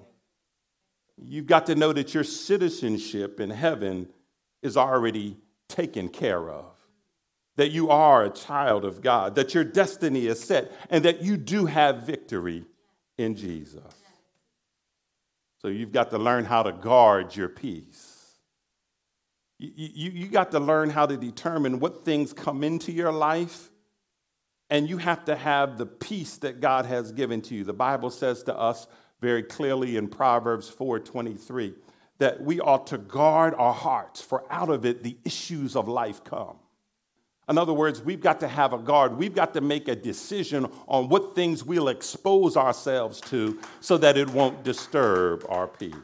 You've 1.16 1.47
got 1.47 1.64
to 1.66 1.75
know 1.75 1.94
that 1.94 2.12
your 2.12 2.23
citizenship 2.23 3.40
in 3.40 3.49
heaven 3.49 4.06
is 4.62 4.76
already 4.76 5.38
taken 5.71 6.11
care 6.11 6.50
of, 6.50 6.66
that 7.56 7.71
you 7.71 7.88
are 7.88 8.23
a 8.23 8.28
child 8.28 8.85
of 8.85 9.00
God, 9.00 9.35
that 9.37 9.54
your 9.54 9.64
destiny 9.64 10.26
is 10.26 10.44
set, 10.44 10.73
and 10.90 11.06
that 11.06 11.23
you 11.23 11.38
do 11.38 11.64
have 11.64 12.02
victory 12.02 12.66
in 13.16 13.35
Jesus. 13.35 13.94
So 15.62 15.68
you've 15.68 15.90
got 15.90 16.11
to 16.11 16.18
learn 16.18 16.44
how 16.44 16.64
to 16.64 16.73
guard 16.73 17.35
your 17.35 17.49
peace. 17.49 18.35
You, 19.59 19.71
you, 19.75 20.11
you 20.11 20.28
got 20.28 20.50
to 20.50 20.61
learn 20.61 20.90
how 20.90 21.06
to 21.06 21.16
determine 21.16 21.80
what 21.80 22.04
things 22.04 22.35
come 22.35 22.62
into 22.62 22.92
your 22.92 23.11
life 23.11 23.71
and 24.71 24.88
you 24.88 24.99
have 24.99 25.25
to 25.26 25.37
have 25.37 25.78
the 25.78 25.87
peace 25.87 26.37
that 26.38 26.61
God 26.61 26.87
has 26.87 27.12
given 27.12 27.40
to 27.42 27.54
you. 27.54 27.64
The 27.64 27.73
Bible 27.73 28.11
says 28.11 28.42
to 28.44 28.56
us 28.56 28.87
very 29.21 29.42
clearly 29.42 29.97
in 29.97 30.09
Proverbs 30.09 30.68
4:23 30.71 31.75
that 32.18 32.40
we 32.42 32.61
ought 32.61 32.87
to 32.88 32.99
guard 32.99 33.54
our 33.54 33.73
hearts 33.75 34.21
for 34.21 34.44
out 34.50 34.71
of 34.71 34.85
it 34.87 35.02
the 35.02 35.16
issues 35.25 35.75
of 35.76 35.88
life 35.88 36.23
come. 36.25 36.59
In 37.49 37.59
other 37.59 37.75
words, 37.75 38.02
we've 38.02 38.23
got 38.23 38.40
to 38.40 38.49
have 38.49 38.73
a 38.73 38.78
guard. 38.78 39.18
We've 39.18 39.35
got 39.35 39.52
to 39.54 39.61
make 39.61 39.87
a 39.88 39.97
decision 39.97 40.66
on 40.88 41.11
what 41.11 41.35
things 41.35 41.62
we'll 41.62 41.88
expose 41.88 42.56
ourselves 42.56 43.21
to 43.23 43.59
so 43.80 43.99
that 43.99 44.16
it 44.16 44.30
won't 44.30 44.62
disturb 44.64 45.44
our 45.50 45.68
peace. 45.68 45.94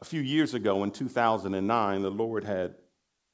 A 0.00 0.04
few 0.04 0.20
years 0.20 0.54
ago 0.54 0.82
in 0.82 0.90
2009, 0.90 2.02
the 2.02 2.10
Lord 2.10 2.42
had 2.42 2.74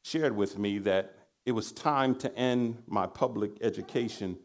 shared 0.05 0.37
with 0.37 0.59
me 0.59 0.79
that 0.79 1.15
it 1.47 1.53
was 1.53 1.73
time 1.73 2.15
to 2.17 2.35
end 2.37 2.83
my 2.87 3.07
public 3.07 3.51
education 3.63 4.39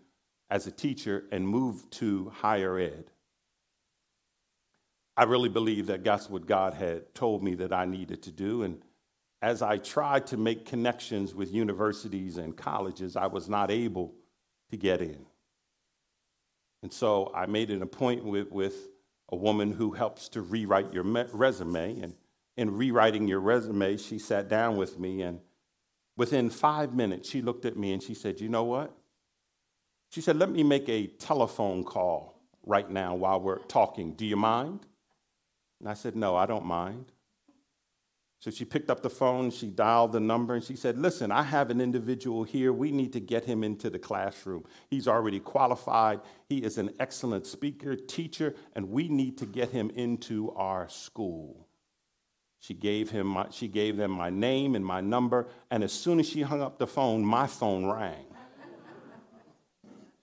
as 0.49 0.65
a 0.65 0.71
teacher 0.71 1.25
and 1.33 1.47
move 1.47 1.87
to 1.91 2.29
higher 2.33 2.79
ed. 2.79 3.11
I 5.17 5.23
really 5.25 5.49
believe 5.49 5.87
that 5.87 6.03
that's 6.03 6.29
what 6.29 6.45
God 6.47 6.73
had 6.73 7.13
told 7.13 7.43
me 7.43 7.55
that 7.55 7.73
I 7.73 7.83
needed 7.83 8.23
to 8.23 8.31
do. 8.31 8.63
And 8.63 8.81
as 9.41 9.61
I 9.61 9.77
tried 9.77 10.27
to 10.27 10.37
make 10.37 10.65
connections 10.65 11.35
with 11.35 11.53
universities 11.53 12.37
and 12.37 12.55
colleges, 12.55 13.17
I 13.17 13.27
was 13.27 13.49
not 13.49 13.69
able 13.69 14.13
to 14.71 14.77
get 14.77 15.01
in. 15.01 15.25
And 16.83 16.91
so 16.93 17.33
I 17.35 17.47
made 17.47 17.69
an 17.69 17.81
appointment 17.81 18.29
with, 18.29 18.49
with 18.51 18.75
a 19.29 19.35
woman 19.35 19.73
who 19.73 19.91
helps 19.91 20.29
to 20.29 20.41
rewrite 20.41 20.93
your 20.93 21.03
me- 21.03 21.25
resume. 21.33 21.99
And 22.01 22.13
in 22.55 22.77
rewriting 22.77 23.27
your 23.27 23.41
resume, 23.41 23.97
she 23.97 24.19
sat 24.19 24.47
down 24.47 24.77
with 24.77 24.97
me 24.97 25.21
and 25.21 25.39
Within 26.19 26.49
five 26.49 26.93
minutes, 26.93 27.29
she 27.29 27.41
looked 27.41 27.63
at 27.63 27.77
me 27.77 27.93
and 27.93 28.03
she 28.03 28.13
said, 28.13 28.41
You 28.41 28.49
know 28.49 28.65
what? 28.65 28.93
She 30.11 30.19
said, 30.19 30.35
Let 30.35 30.49
me 30.51 30.63
make 30.63 30.89
a 30.89 31.07
telephone 31.07 31.85
call 31.85 32.41
right 32.65 32.89
now 32.91 33.15
while 33.15 33.39
we're 33.39 33.59
talking. 33.59 34.11
Do 34.15 34.25
you 34.25 34.35
mind? 34.35 34.79
And 35.79 35.87
I 35.87 35.93
said, 35.93 36.17
No, 36.17 36.35
I 36.35 36.45
don't 36.45 36.65
mind. 36.65 37.13
So 38.41 38.51
she 38.51 38.65
picked 38.65 38.89
up 38.89 39.01
the 39.01 39.09
phone, 39.09 39.49
she 39.49 39.67
dialed 39.67 40.11
the 40.11 40.19
number, 40.19 40.55
and 40.55 40.61
she 40.63 40.75
said, 40.75 40.97
Listen, 40.97 41.31
I 41.31 41.41
have 41.43 41.69
an 41.69 41.79
individual 41.79 42.43
here. 42.43 42.73
We 42.73 42.91
need 42.91 43.13
to 43.13 43.21
get 43.21 43.45
him 43.45 43.63
into 43.63 43.89
the 43.89 43.97
classroom. 43.97 44.65
He's 44.89 45.07
already 45.07 45.39
qualified, 45.39 46.19
he 46.49 46.57
is 46.57 46.77
an 46.77 46.89
excellent 46.99 47.47
speaker, 47.47 47.95
teacher, 47.95 48.55
and 48.75 48.89
we 48.89 49.07
need 49.07 49.37
to 49.37 49.45
get 49.45 49.69
him 49.69 49.89
into 49.95 50.51
our 50.51 50.89
school. 50.89 51.68
She 52.59 52.73
gave, 52.73 53.09
him 53.09 53.27
my, 53.27 53.47
she 53.51 53.67
gave 53.69 53.95
them 53.95 54.11
my 54.11 54.29
name 54.29 54.75
and 54.75 54.85
my 54.85 54.99
number, 55.01 55.47
and 55.71 55.83
as 55.83 55.93
soon 55.93 56.19
as 56.19 56.27
she 56.27 56.41
hung 56.41 56.61
up 56.61 56.77
the 56.77 56.87
phone, 56.87 57.23
my 57.23 57.47
phone 57.47 57.85
rang. 57.85 58.25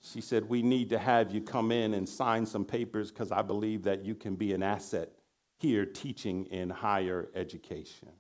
she 0.03 0.21
said, 0.21 0.49
We 0.49 0.63
need 0.63 0.91
to 0.91 0.99
have 0.99 1.33
you 1.33 1.41
come 1.41 1.73
in 1.73 1.95
and 1.95 2.07
sign 2.09 2.45
some 2.45 2.65
papers 2.67 3.11
because 3.11 3.33
I 3.33 3.41
believe 3.43 3.85
that 3.85 4.05
you 4.05 4.15
can 4.15 4.37
be 4.37 4.53
an 4.53 4.63
asset 4.63 5.13
here 5.59 5.87
teaching 5.87 6.45
in 6.47 6.69
higher 6.69 7.29
education. 7.35 8.11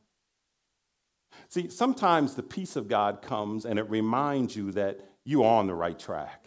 See, 1.48 1.68
sometimes 1.68 2.34
the 2.34 2.42
peace 2.42 2.76
of 2.76 2.88
God 2.88 3.20
comes 3.20 3.66
and 3.66 3.78
it 3.78 3.88
reminds 3.90 4.56
you 4.56 4.72
that 4.72 5.00
you 5.24 5.42
are 5.42 5.58
on 5.58 5.66
the 5.66 5.74
right 5.74 5.98
track 5.98 6.46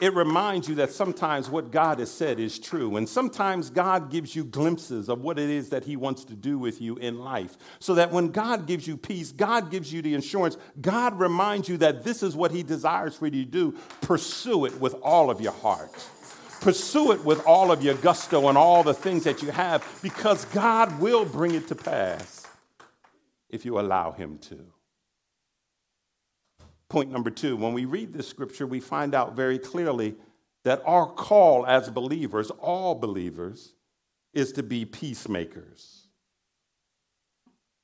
it 0.00 0.14
reminds 0.14 0.68
you 0.68 0.74
that 0.76 0.90
sometimes 0.90 1.50
what 1.50 1.70
God 1.70 1.98
has 1.98 2.10
said 2.10 2.40
is 2.40 2.58
true. 2.58 2.96
And 2.96 3.06
sometimes 3.08 3.68
God 3.70 4.10
gives 4.10 4.34
you 4.34 4.44
glimpses 4.44 5.08
of 5.10 5.20
what 5.20 5.38
it 5.38 5.50
is 5.50 5.68
that 5.70 5.84
He 5.84 5.96
wants 5.96 6.24
to 6.24 6.34
do 6.34 6.58
with 6.58 6.80
you 6.80 6.96
in 6.96 7.18
life. 7.20 7.56
So 7.78 7.94
that 7.94 8.10
when 8.10 8.28
God 8.30 8.66
gives 8.66 8.86
you 8.88 8.96
peace, 8.96 9.30
God 9.30 9.70
gives 9.70 9.92
you 9.92 10.00
the 10.02 10.14
insurance, 10.14 10.56
God 10.80 11.18
reminds 11.18 11.68
you 11.68 11.76
that 11.78 12.02
this 12.02 12.22
is 12.22 12.34
what 12.34 12.50
He 12.50 12.62
desires 12.62 13.16
for 13.16 13.26
you 13.26 13.44
to 13.44 13.50
do. 13.50 13.78
Pursue 14.00 14.64
it 14.64 14.80
with 14.80 14.94
all 15.02 15.30
of 15.30 15.40
your 15.40 15.52
heart. 15.52 15.90
Pursue 16.62 17.12
it 17.12 17.24
with 17.24 17.44
all 17.46 17.70
of 17.70 17.82
your 17.82 17.94
gusto 17.94 18.48
and 18.48 18.56
all 18.58 18.82
the 18.82 18.92
things 18.94 19.24
that 19.24 19.42
you 19.42 19.50
have, 19.50 19.84
because 20.02 20.44
God 20.46 21.00
will 21.00 21.24
bring 21.24 21.54
it 21.54 21.68
to 21.68 21.74
pass 21.74 22.46
if 23.48 23.64
you 23.64 23.78
allow 23.78 24.12
Him 24.12 24.38
to. 24.40 24.64
Point 26.90 27.12
number 27.12 27.30
two 27.30 27.56
when 27.56 27.72
we 27.72 27.84
read 27.84 28.12
this 28.12 28.26
scripture, 28.26 28.66
we 28.66 28.80
find 28.80 29.14
out 29.14 29.36
very 29.36 29.60
clearly 29.60 30.16
that 30.64 30.82
our 30.84 31.06
call 31.06 31.64
as 31.64 31.88
believers, 31.88 32.50
all 32.50 32.96
believers, 32.96 33.74
is 34.34 34.50
to 34.52 34.64
be 34.64 34.84
peacemakers. 34.84 36.08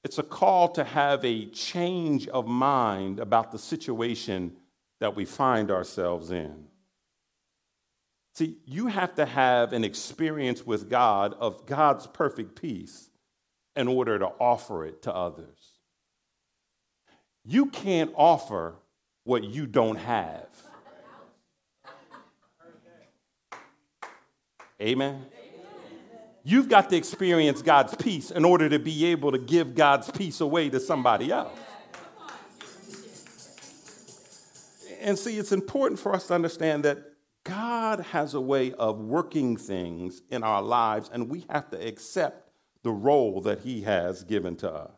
It's 0.03 0.19
a 0.19 0.25
call 0.25 0.69
to 0.71 0.83
have 0.83 1.25
a 1.25 1.47
change 1.47 2.27
of 2.29 2.49
mind 2.49 3.21
about 3.21 3.53
the 3.53 3.59
situation 3.61 4.57
that 4.99 5.15
we 5.15 5.25
find 5.25 5.71
ourselves 5.71 6.33
in. 6.33 6.65
See, 8.35 8.57
you 8.67 8.89
have 8.89 9.15
to 9.15 9.25
have 9.25 9.73
an 9.73 9.85
experience 9.85 10.67
with 10.67 10.91
God 10.91 11.33
of 11.39 11.65
God's 11.65 12.09
perfect 12.09 12.61
peace 12.61 13.09
in 13.77 13.87
order 13.89 14.19
to 14.19 14.27
offer 14.41 14.85
it 14.85 15.03
to 15.03 15.15
others. 15.15 15.79
You 17.45 17.67
can't 17.67 18.11
offer 18.17 18.77
what 19.27 19.43
you 19.45 19.67
don't 19.67 19.97
have. 19.97 20.47
Amen. 24.81 25.25
You've 26.45 26.69
got 26.69 26.91
to 26.91 26.97
experience 26.97 27.61
God's 27.61 27.97
peace 27.97 28.31
in 28.31 28.45
order 28.45 28.69
to 28.69 28.79
be 28.79 29.07
able 29.07 29.33
to 29.33 29.39
give 29.39 29.75
God's 29.75 30.11
peace 30.13 30.41
away 30.41 30.71
to 30.71 30.79
somebody 30.79 31.33
else. 31.33 31.59
And 35.01 35.19
see, 35.19 35.39
it's 35.39 35.53
important 35.53 35.99
for 35.99 36.15
us 36.15 36.27
to 36.29 36.35
understand 36.35 36.85
that 36.85 36.99
God 37.43 38.01
has 38.01 38.35
a 38.35 38.41
way 38.41 38.73
of 38.73 39.01
working 39.01 39.57
things 39.57 40.23
in 40.31 40.43
our 40.43 40.63
lives, 40.63 41.11
and 41.13 41.29
we 41.29 41.45
have 41.51 41.69
to 41.71 41.85
accept 41.85 42.49
the 42.85 42.93
role 42.93 43.41
that 43.43 43.61
He 43.61 43.83
has 43.83 44.23
given 44.25 44.55
to 44.57 44.71
us. 44.73 44.96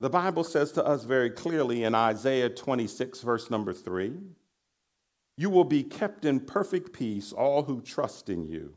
The 0.00 0.10
Bible 0.10 0.44
says 0.44 0.72
to 0.72 0.84
us 0.84 1.04
very 1.04 1.28
clearly 1.28 1.84
in 1.84 1.94
Isaiah 1.94 2.48
26, 2.48 3.20
verse 3.20 3.50
number 3.50 3.74
3 3.74 4.14
You 5.36 5.50
will 5.50 5.64
be 5.64 5.82
kept 5.82 6.24
in 6.24 6.40
perfect 6.40 6.94
peace, 6.94 7.32
all 7.32 7.64
who 7.64 7.82
trust 7.82 8.30
in 8.30 8.44
you, 8.46 8.76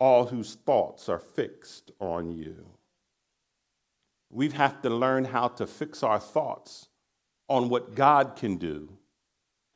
all 0.00 0.26
whose 0.26 0.56
thoughts 0.56 1.08
are 1.08 1.20
fixed 1.20 1.92
on 2.00 2.32
you. 2.32 2.66
We 4.28 4.48
have 4.50 4.82
to 4.82 4.90
learn 4.90 5.24
how 5.24 5.48
to 5.48 5.68
fix 5.68 6.02
our 6.02 6.18
thoughts 6.18 6.88
on 7.48 7.68
what 7.68 7.94
God 7.94 8.34
can 8.34 8.56
do. 8.56 8.88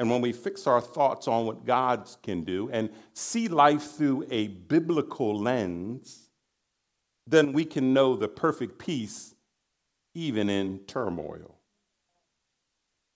And 0.01 0.11
when 0.11 0.21
we 0.21 0.33
fix 0.33 0.67
our 0.67 0.81
thoughts 0.81 1.29
on 1.29 1.47
what 1.47 1.65
God 1.67 2.09
can 2.25 2.43
do 2.43 2.69
and 2.73 2.89
see 3.15 3.47
life 3.47 3.93
through 3.93 4.27
a 4.31 4.49
biblical 4.49 5.39
lens, 5.39 6.31
then 7.29 7.53
we 7.53 7.65
can 7.65 7.93
know 7.95 8.17
the 8.17 8.27
perfect 8.29 8.79
peace 8.81 9.35
even 10.19 10.51
in 10.51 10.81
turmoil. 10.81 11.55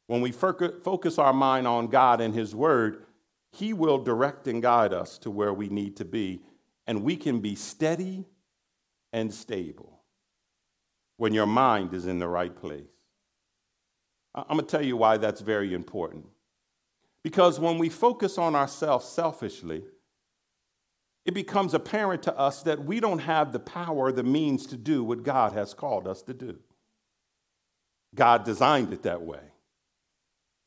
When 0.07 0.21
we 0.21 0.31
focus 0.31 1.19
our 1.19 1.33
mind 1.33 1.67
on 1.67 1.89
God 1.89 2.21
and 2.21 2.33
His 2.33 2.55
Word, 2.55 3.05
He 3.51 3.73
will 3.73 3.99
direct 3.99 4.47
and 4.47 4.63
guide 4.63 4.93
us 4.93 5.19
to 5.19 5.31
where 5.31 5.53
we 5.53 5.69
need 5.69 5.97
to 5.97 6.05
be, 6.05 6.43
and 6.87 7.03
we 7.03 7.17
can 7.17 7.41
be 7.41 7.57
steady 7.57 8.25
and 9.13 9.35
stable 9.35 10.01
when 11.17 11.35
your 11.35 11.47
mind 11.47 11.93
is 11.93 12.07
in 12.07 12.19
the 12.21 12.29
right 12.29 12.55
place. 12.55 12.85
I'm 14.35 14.57
going 14.57 14.61
to 14.61 14.67
tell 14.67 14.85
you 14.85 14.97
why 14.97 15.17
that's 15.17 15.41
very 15.41 15.75
important. 15.75 16.27
Because 17.25 17.59
when 17.59 17.79
we 17.79 17.89
focus 17.89 18.39
on 18.39 18.55
ourselves 18.55 19.09
selfishly, 19.09 19.83
it 21.25 21.35
becomes 21.35 21.75
apparent 21.75 22.23
to 22.25 22.37
us 22.39 22.63
that 22.63 22.85
we 22.85 23.01
don't 23.01 23.21
have 23.21 23.53
the 23.53 23.61
power, 23.61 24.11
the 24.13 24.23
means 24.25 24.67
to 24.67 24.77
do 24.77 25.03
what 25.05 25.23
God 25.25 25.53
has 25.53 25.75
called 25.75 26.07
us 26.09 26.23
to 26.23 26.35
do. 26.35 26.59
God 28.15 28.45
designed 28.45 28.93
it 28.93 29.03
that 29.03 29.23
way. 29.23 29.41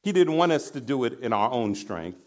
He 0.03 0.11
didn't 0.11 0.33
want 0.35 0.51
us 0.51 0.69
to 0.71 0.81
do 0.81 1.03
it 1.03 1.19
in 1.21 1.33
our 1.33 1.51
own 1.51 1.75
strength. 1.75 2.19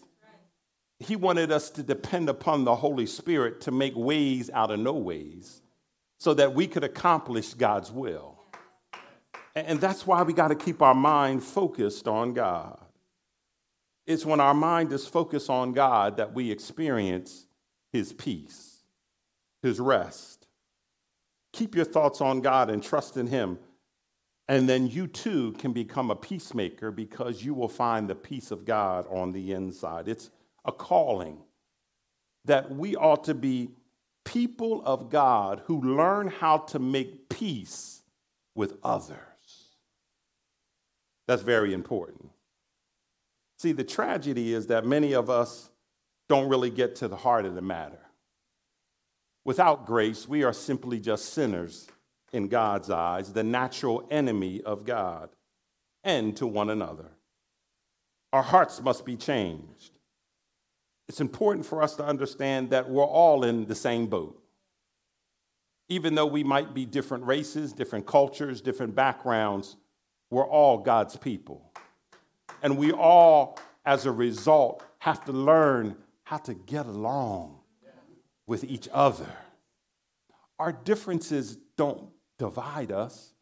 He 1.00 1.14
wanted 1.16 1.52
us 1.52 1.70
to 1.70 1.82
depend 1.82 2.28
upon 2.28 2.64
the 2.64 2.74
Holy 2.74 3.06
Spirit 3.06 3.60
to 3.62 3.70
make 3.70 3.94
ways 3.96 4.50
out 4.52 4.70
of 4.70 4.80
no 4.80 4.92
ways 4.94 5.62
so 6.18 6.34
that 6.34 6.54
we 6.54 6.66
could 6.66 6.82
accomplish 6.82 7.54
God's 7.54 7.92
will. 7.92 8.36
And 9.54 9.80
that's 9.80 10.06
why 10.06 10.22
we 10.22 10.32
got 10.32 10.48
to 10.48 10.56
keep 10.56 10.82
our 10.82 10.94
mind 10.94 11.44
focused 11.44 12.08
on 12.08 12.32
God. 12.34 12.80
It's 14.06 14.24
when 14.26 14.40
our 14.40 14.54
mind 14.54 14.92
is 14.92 15.06
focused 15.06 15.50
on 15.50 15.72
God 15.72 16.16
that 16.16 16.34
we 16.34 16.50
experience 16.50 17.46
His 17.92 18.12
peace, 18.12 18.78
His 19.62 19.78
rest. 19.78 20.48
Keep 21.52 21.76
your 21.76 21.84
thoughts 21.84 22.20
on 22.20 22.40
God 22.40 22.70
and 22.70 22.82
trust 22.82 23.16
in 23.16 23.28
Him 23.28 23.58
and 24.50 24.66
then 24.66 24.86
you 24.86 25.06
too 25.06 25.52
can 25.52 25.72
become 25.72 26.10
a 26.10 26.16
peacemaker 26.16 26.90
because 26.90 27.42
you 27.44 27.52
will 27.52 27.68
find 27.68 28.08
the 28.08 28.14
peace 28.14 28.50
of 28.50 28.64
God 28.64 29.06
on 29.10 29.30
the 29.32 29.52
inside. 29.52 30.08
It's 30.08 30.30
a 30.64 30.72
calling 30.72 31.36
that 32.46 32.70
we 32.74 32.96
ought 32.96 33.24
to 33.24 33.34
be 33.34 33.70
people 34.24 34.82
of 34.86 35.10
God 35.10 35.62
who 35.66 35.80
learn 35.94 36.28
how 36.28 36.58
to 36.58 36.78
make 36.78 37.28
peace 37.28 38.02
with 38.54 38.78
others. 38.82 39.18
That's 41.26 41.42
very 41.42 41.74
important. 41.74 42.30
See, 43.58 43.72
the 43.72 43.84
tragedy 43.84 44.54
is 44.54 44.68
that 44.68 44.86
many 44.86 45.12
of 45.12 45.28
us 45.28 45.68
don't 46.28 46.48
really 46.48 46.70
get 46.70 46.96
to 46.96 47.08
the 47.08 47.16
heart 47.16 47.44
of 47.44 47.54
the 47.54 47.60
matter. 47.62 48.00
Without 49.44 49.84
grace, 49.86 50.26
we 50.28 50.42
are 50.42 50.52
simply 50.54 51.00
just 51.00 51.34
sinners 51.34 51.88
in 52.32 52.48
God's 52.48 52.90
eyes, 52.90 53.32
the 53.32 53.42
natural 53.44 54.06
enemy 54.10 54.60
of 54.62 54.84
God, 54.84 55.30
and 56.04 56.36
to 56.36 56.46
one 56.46 56.70
another. 56.70 57.10
Our 58.32 58.42
hearts 58.42 58.80
must 58.82 59.04
be 59.04 59.16
changed. 59.16 59.98
It's 61.08 61.20
important 61.20 61.64
for 61.64 61.82
us 61.82 61.96
to 61.96 62.04
understand 62.04 62.70
that 62.70 62.90
we're 62.90 63.02
all 63.04 63.44
in 63.44 63.64
the 63.66 63.74
same 63.74 64.06
boat. 64.06 64.42
Even 65.88 66.14
though 66.14 66.26
we 66.26 66.44
might 66.44 66.74
be 66.74 66.84
different 66.84 67.24
races, 67.24 67.72
different 67.72 68.04
cultures, 68.06 68.60
different 68.60 68.94
backgrounds, 68.94 69.76
we're 70.30 70.46
all 70.46 70.78
God's 70.78 71.16
people. 71.16 71.72
And 72.62 72.76
we 72.76 72.92
all, 72.92 73.58
as 73.86 74.04
a 74.04 74.12
result, 74.12 74.84
have 74.98 75.24
to 75.24 75.32
learn 75.32 75.96
how 76.24 76.36
to 76.36 76.52
get 76.52 76.84
along 76.84 77.60
with 78.46 78.64
each 78.64 78.86
other. 78.92 79.26
Our 80.58 80.72
differences 80.72 81.56
don't 81.78 82.10
divide 82.38 82.92
us. 82.92 83.32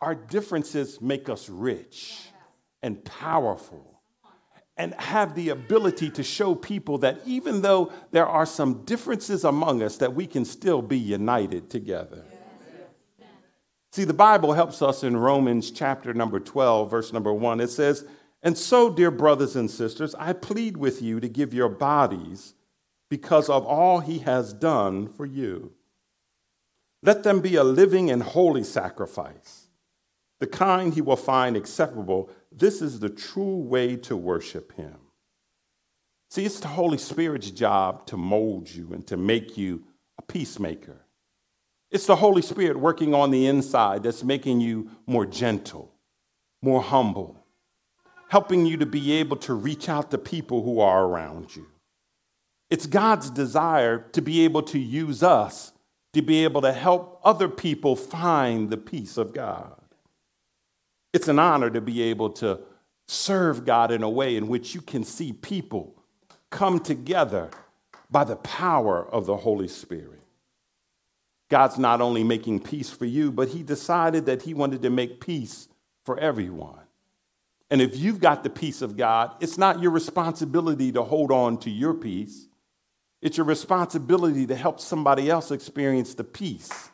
Our 0.00 0.14
differences 0.14 1.00
make 1.00 1.28
us 1.28 1.48
rich 1.48 2.28
and 2.82 3.04
powerful 3.04 4.00
and 4.76 4.94
have 4.94 5.34
the 5.34 5.48
ability 5.48 6.10
to 6.10 6.22
show 6.22 6.54
people 6.54 6.98
that 6.98 7.20
even 7.24 7.62
though 7.62 7.92
there 8.10 8.26
are 8.26 8.46
some 8.46 8.84
differences 8.84 9.42
among 9.44 9.82
us 9.82 9.96
that 9.96 10.14
we 10.14 10.26
can 10.26 10.44
still 10.44 10.82
be 10.82 10.98
united 10.98 11.70
together. 11.70 12.22
See, 13.92 14.04
the 14.04 14.12
Bible 14.12 14.52
helps 14.52 14.82
us 14.82 15.02
in 15.02 15.16
Romans 15.16 15.70
chapter 15.70 16.12
number 16.12 16.38
12, 16.38 16.90
verse 16.90 17.12
number 17.14 17.32
1. 17.32 17.60
It 17.60 17.70
says, 17.70 18.04
"And 18.42 18.58
so, 18.58 18.90
dear 18.90 19.10
brothers 19.10 19.56
and 19.56 19.70
sisters, 19.70 20.14
I 20.16 20.34
plead 20.34 20.76
with 20.76 21.00
you 21.00 21.18
to 21.20 21.28
give 21.30 21.54
your 21.54 21.70
bodies 21.70 22.52
because 23.08 23.48
of 23.48 23.64
all 23.64 24.00
he 24.00 24.18
has 24.18 24.52
done 24.52 25.06
for 25.08 25.24
you." 25.24 25.72
Let 27.02 27.22
them 27.22 27.40
be 27.40 27.56
a 27.56 27.64
living 27.64 28.10
and 28.10 28.22
holy 28.22 28.64
sacrifice, 28.64 29.68
the 30.40 30.46
kind 30.46 30.94
he 30.94 31.00
will 31.02 31.16
find 31.16 31.56
acceptable. 31.56 32.30
This 32.50 32.80
is 32.80 33.00
the 33.00 33.10
true 33.10 33.56
way 33.56 33.96
to 33.96 34.16
worship 34.16 34.72
him. 34.72 34.94
See, 36.30 36.44
it's 36.44 36.60
the 36.60 36.68
Holy 36.68 36.98
Spirit's 36.98 37.50
job 37.50 38.06
to 38.06 38.16
mold 38.16 38.68
you 38.70 38.92
and 38.92 39.06
to 39.06 39.16
make 39.16 39.56
you 39.56 39.84
a 40.18 40.22
peacemaker. 40.22 41.02
It's 41.90 42.06
the 42.06 42.16
Holy 42.16 42.42
Spirit 42.42 42.80
working 42.80 43.14
on 43.14 43.30
the 43.30 43.46
inside 43.46 44.02
that's 44.02 44.24
making 44.24 44.60
you 44.60 44.90
more 45.06 45.24
gentle, 45.24 45.94
more 46.62 46.82
humble, 46.82 47.44
helping 48.28 48.66
you 48.66 48.76
to 48.78 48.86
be 48.86 49.12
able 49.12 49.36
to 49.36 49.54
reach 49.54 49.88
out 49.88 50.10
to 50.10 50.18
people 50.18 50.64
who 50.64 50.80
are 50.80 51.04
around 51.04 51.54
you. 51.54 51.66
It's 52.70 52.86
God's 52.86 53.30
desire 53.30 53.98
to 54.12 54.20
be 54.20 54.42
able 54.44 54.62
to 54.64 54.78
use 54.80 55.22
us 55.22 55.72
to 56.16 56.22
be 56.22 56.44
able 56.44 56.62
to 56.62 56.72
help 56.72 57.20
other 57.24 57.46
people 57.48 57.94
find 57.94 58.70
the 58.70 58.76
peace 58.78 59.18
of 59.18 59.34
God. 59.34 59.74
It's 61.12 61.28
an 61.28 61.38
honor 61.38 61.68
to 61.68 61.82
be 61.82 62.00
able 62.04 62.30
to 62.40 62.58
serve 63.06 63.66
God 63.66 63.92
in 63.92 64.02
a 64.02 64.08
way 64.08 64.34
in 64.34 64.48
which 64.48 64.74
you 64.74 64.80
can 64.80 65.04
see 65.04 65.34
people 65.34 66.02
come 66.50 66.80
together 66.80 67.50
by 68.10 68.24
the 68.24 68.36
power 68.36 69.06
of 69.06 69.26
the 69.26 69.36
Holy 69.36 69.68
Spirit. 69.68 70.22
God's 71.50 71.76
not 71.78 72.00
only 72.00 72.24
making 72.24 72.60
peace 72.60 72.88
for 72.88 73.04
you, 73.04 73.30
but 73.30 73.48
He 73.48 73.62
decided 73.62 74.24
that 74.24 74.40
He 74.42 74.54
wanted 74.54 74.80
to 74.82 74.90
make 74.90 75.20
peace 75.20 75.68
for 76.06 76.18
everyone. 76.18 76.80
And 77.70 77.82
if 77.82 77.94
you've 77.94 78.20
got 78.20 78.42
the 78.42 78.48
peace 78.50 78.80
of 78.80 78.96
God, 78.96 79.32
it's 79.40 79.58
not 79.58 79.82
your 79.82 79.90
responsibility 79.90 80.92
to 80.92 81.02
hold 81.02 81.30
on 81.30 81.58
to 81.58 81.68
your 81.70 81.92
peace. 81.92 82.48
It's 83.22 83.36
your 83.38 83.46
responsibility 83.46 84.46
to 84.46 84.54
help 84.54 84.78
somebody 84.80 85.30
else 85.30 85.50
experience 85.50 86.14
the 86.14 86.24
peace 86.24 86.90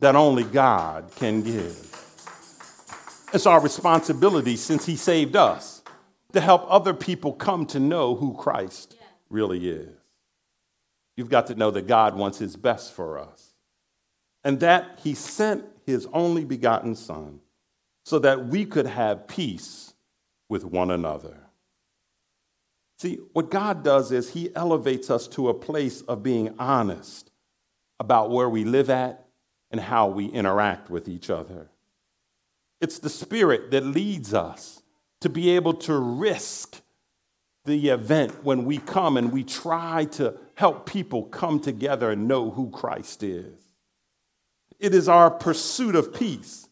that 0.00 0.16
only 0.16 0.44
God 0.44 1.10
can 1.14 1.42
give. 1.42 1.86
It's 3.32 3.46
our 3.46 3.60
responsibility 3.60 4.56
since 4.56 4.84
He 4.86 4.96
saved 4.96 5.36
us 5.36 5.82
to 6.32 6.40
help 6.40 6.64
other 6.68 6.94
people 6.94 7.32
come 7.32 7.66
to 7.66 7.78
know 7.78 8.14
who 8.16 8.34
Christ 8.34 8.96
really 9.28 9.68
is. 9.68 9.92
You've 11.16 11.28
got 11.28 11.46
to 11.48 11.54
know 11.54 11.70
that 11.70 11.86
God 11.86 12.16
wants 12.16 12.38
His 12.38 12.56
best 12.56 12.92
for 12.92 13.18
us 13.18 13.54
and 14.42 14.58
that 14.60 14.98
He 15.04 15.14
sent 15.14 15.64
His 15.86 16.06
only 16.12 16.44
begotten 16.44 16.96
Son 16.96 17.40
so 18.04 18.18
that 18.18 18.46
we 18.46 18.64
could 18.64 18.86
have 18.86 19.28
peace 19.28 19.92
with 20.48 20.64
one 20.64 20.90
another. 20.90 21.39
See, 23.00 23.16
what 23.32 23.50
God 23.50 23.82
does 23.82 24.12
is 24.12 24.28
He 24.28 24.54
elevates 24.54 25.08
us 25.10 25.26
to 25.28 25.48
a 25.48 25.54
place 25.54 26.02
of 26.02 26.22
being 26.22 26.54
honest 26.58 27.30
about 27.98 28.28
where 28.28 28.46
we 28.50 28.62
live 28.62 28.90
at 28.90 29.24
and 29.70 29.80
how 29.80 30.08
we 30.08 30.26
interact 30.26 30.90
with 30.90 31.08
each 31.08 31.30
other. 31.30 31.70
It's 32.78 32.98
the 32.98 33.08
Spirit 33.08 33.70
that 33.70 33.86
leads 33.86 34.34
us 34.34 34.82
to 35.22 35.30
be 35.30 35.48
able 35.52 35.72
to 35.74 35.96
risk 35.96 36.82
the 37.64 37.88
event 37.88 38.44
when 38.44 38.66
we 38.66 38.76
come 38.76 39.16
and 39.16 39.32
we 39.32 39.44
try 39.44 40.04
to 40.16 40.34
help 40.54 40.84
people 40.84 41.22
come 41.22 41.58
together 41.58 42.10
and 42.10 42.28
know 42.28 42.50
who 42.50 42.68
Christ 42.68 43.22
is. 43.22 43.56
It 44.78 44.92
is 44.94 45.08
our 45.08 45.30
pursuit 45.30 45.96
of 45.96 46.12
peace 46.12 46.68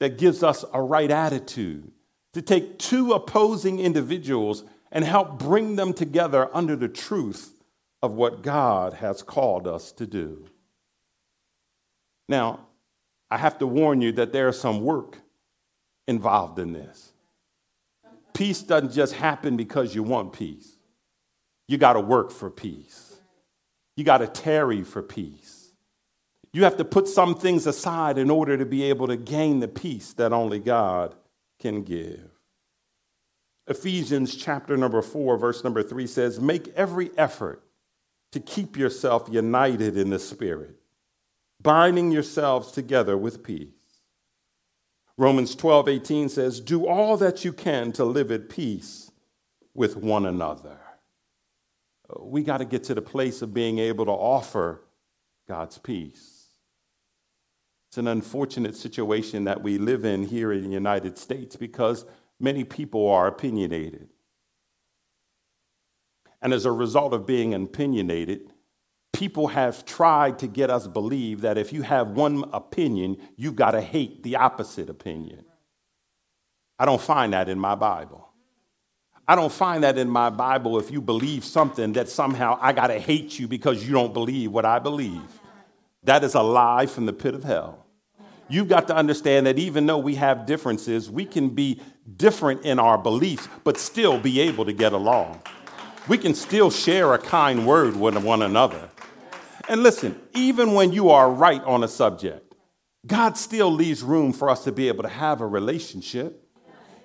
that 0.00 0.18
gives 0.18 0.42
us 0.42 0.64
a 0.72 0.82
right 0.82 1.12
attitude 1.12 1.88
to 2.32 2.42
take 2.42 2.80
two 2.80 3.12
opposing 3.12 3.78
individuals 3.78 4.64
and 4.90 5.04
help 5.04 5.38
bring 5.38 5.76
them 5.76 5.92
together 5.92 6.48
under 6.54 6.76
the 6.76 6.88
truth 6.88 7.54
of 8.02 8.12
what 8.12 8.42
God 8.42 8.94
has 8.94 9.22
called 9.22 9.66
us 9.66 9.92
to 9.92 10.06
do. 10.06 10.46
Now, 12.28 12.60
I 13.30 13.36
have 13.36 13.58
to 13.58 13.66
warn 13.66 14.00
you 14.00 14.12
that 14.12 14.32
there 14.32 14.48
is 14.48 14.58
some 14.58 14.80
work 14.82 15.18
involved 16.06 16.58
in 16.58 16.72
this. 16.72 17.12
Peace 18.32 18.62
doesn't 18.62 18.92
just 18.92 19.14
happen 19.14 19.56
because 19.56 19.94
you 19.94 20.02
want 20.02 20.32
peace. 20.32 20.76
You 21.66 21.76
got 21.76 21.94
to 21.94 22.00
work 22.00 22.30
for 22.30 22.50
peace. 22.50 23.16
You 23.96 24.04
got 24.04 24.18
to 24.18 24.26
tarry 24.26 24.82
for 24.84 25.02
peace. 25.02 25.72
You 26.52 26.64
have 26.64 26.78
to 26.78 26.84
put 26.84 27.08
some 27.08 27.34
things 27.34 27.66
aside 27.66 28.16
in 28.16 28.30
order 28.30 28.56
to 28.56 28.64
be 28.64 28.84
able 28.84 29.08
to 29.08 29.16
gain 29.16 29.60
the 29.60 29.68
peace 29.68 30.14
that 30.14 30.32
only 30.32 30.60
God 30.60 31.14
can 31.60 31.82
give. 31.82 32.30
Ephesians 33.68 34.34
chapter 34.34 34.78
number 34.78 35.02
four, 35.02 35.36
verse 35.36 35.62
number 35.62 35.82
three 35.82 36.06
says, 36.06 36.40
Make 36.40 36.68
every 36.68 37.10
effort 37.18 37.62
to 38.32 38.40
keep 38.40 38.78
yourself 38.78 39.28
united 39.30 39.96
in 39.98 40.08
the 40.08 40.18
Spirit, 40.18 40.76
binding 41.60 42.10
yourselves 42.10 42.72
together 42.72 43.16
with 43.18 43.42
peace. 43.42 43.68
Romans 45.18 45.54
12, 45.54 45.86
18 45.88 46.28
says, 46.30 46.60
Do 46.60 46.86
all 46.86 47.18
that 47.18 47.44
you 47.44 47.52
can 47.52 47.92
to 47.92 48.04
live 48.04 48.30
at 48.32 48.48
peace 48.48 49.10
with 49.74 49.96
one 49.96 50.24
another. 50.24 50.78
We 52.20 52.42
got 52.42 52.58
to 52.58 52.64
get 52.64 52.84
to 52.84 52.94
the 52.94 53.02
place 53.02 53.42
of 53.42 53.52
being 53.52 53.78
able 53.80 54.06
to 54.06 54.12
offer 54.12 54.80
God's 55.46 55.76
peace. 55.76 56.46
It's 57.90 57.98
an 57.98 58.08
unfortunate 58.08 58.76
situation 58.76 59.44
that 59.44 59.62
we 59.62 59.76
live 59.76 60.06
in 60.06 60.22
here 60.22 60.52
in 60.52 60.62
the 60.64 60.70
United 60.70 61.18
States 61.18 61.54
because 61.56 62.06
many 62.40 62.64
people 62.64 63.10
are 63.10 63.26
opinionated. 63.26 64.08
And 66.40 66.52
as 66.52 66.64
a 66.64 66.72
result 66.72 67.12
of 67.14 67.26
being 67.26 67.52
opinionated, 67.52 68.52
people 69.12 69.48
have 69.48 69.84
tried 69.84 70.38
to 70.40 70.46
get 70.46 70.70
us 70.70 70.86
believe 70.86 71.40
that 71.40 71.58
if 71.58 71.72
you 71.72 71.82
have 71.82 72.08
one 72.10 72.44
opinion, 72.52 73.16
you've 73.36 73.56
got 73.56 73.72
to 73.72 73.80
hate 73.80 74.22
the 74.22 74.36
opposite 74.36 74.88
opinion. 74.88 75.44
I 76.78 76.84
don't 76.84 77.00
find 77.00 77.32
that 77.32 77.48
in 77.48 77.58
my 77.58 77.74
Bible. 77.74 78.24
I 79.26 79.34
don't 79.34 79.52
find 79.52 79.82
that 79.84 79.98
in 79.98 80.08
my 80.08 80.30
Bible 80.30 80.78
if 80.78 80.90
you 80.90 81.02
believe 81.02 81.44
something 81.44 81.92
that 81.94 82.08
somehow 82.08 82.56
I 82.62 82.72
got 82.72 82.86
to 82.86 82.98
hate 82.98 83.38
you 83.38 83.48
because 83.48 83.84
you 83.84 83.92
don't 83.92 84.14
believe 84.14 84.52
what 84.52 84.64
I 84.64 84.78
believe. 84.78 85.20
That 86.04 86.22
is 86.22 86.34
a 86.36 86.40
lie 86.42 86.86
from 86.86 87.06
the 87.06 87.12
pit 87.12 87.34
of 87.34 87.42
hell. 87.44 87.87
You've 88.50 88.68
got 88.68 88.86
to 88.88 88.96
understand 88.96 89.46
that 89.46 89.58
even 89.58 89.84
though 89.86 89.98
we 89.98 90.14
have 90.14 90.46
differences, 90.46 91.10
we 91.10 91.26
can 91.26 91.50
be 91.50 91.80
different 92.16 92.64
in 92.64 92.78
our 92.78 92.96
beliefs, 92.96 93.46
but 93.62 93.76
still 93.76 94.18
be 94.18 94.40
able 94.40 94.64
to 94.64 94.72
get 94.72 94.94
along. 94.94 95.42
We 96.08 96.16
can 96.16 96.34
still 96.34 96.70
share 96.70 97.12
a 97.12 97.18
kind 97.18 97.66
word 97.66 97.94
with 98.00 98.16
one 98.24 98.40
another. 98.40 98.88
And 99.68 99.82
listen, 99.82 100.18
even 100.34 100.72
when 100.72 100.92
you 100.92 101.10
are 101.10 101.30
right 101.30 101.62
on 101.64 101.84
a 101.84 101.88
subject, 101.88 102.54
God 103.06 103.36
still 103.36 103.70
leaves 103.70 104.02
room 104.02 104.32
for 104.32 104.48
us 104.48 104.64
to 104.64 104.72
be 104.72 104.88
able 104.88 105.02
to 105.02 105.10
have 105.10 105.42
a 105.42 105.46
relationship. 105.46 106.42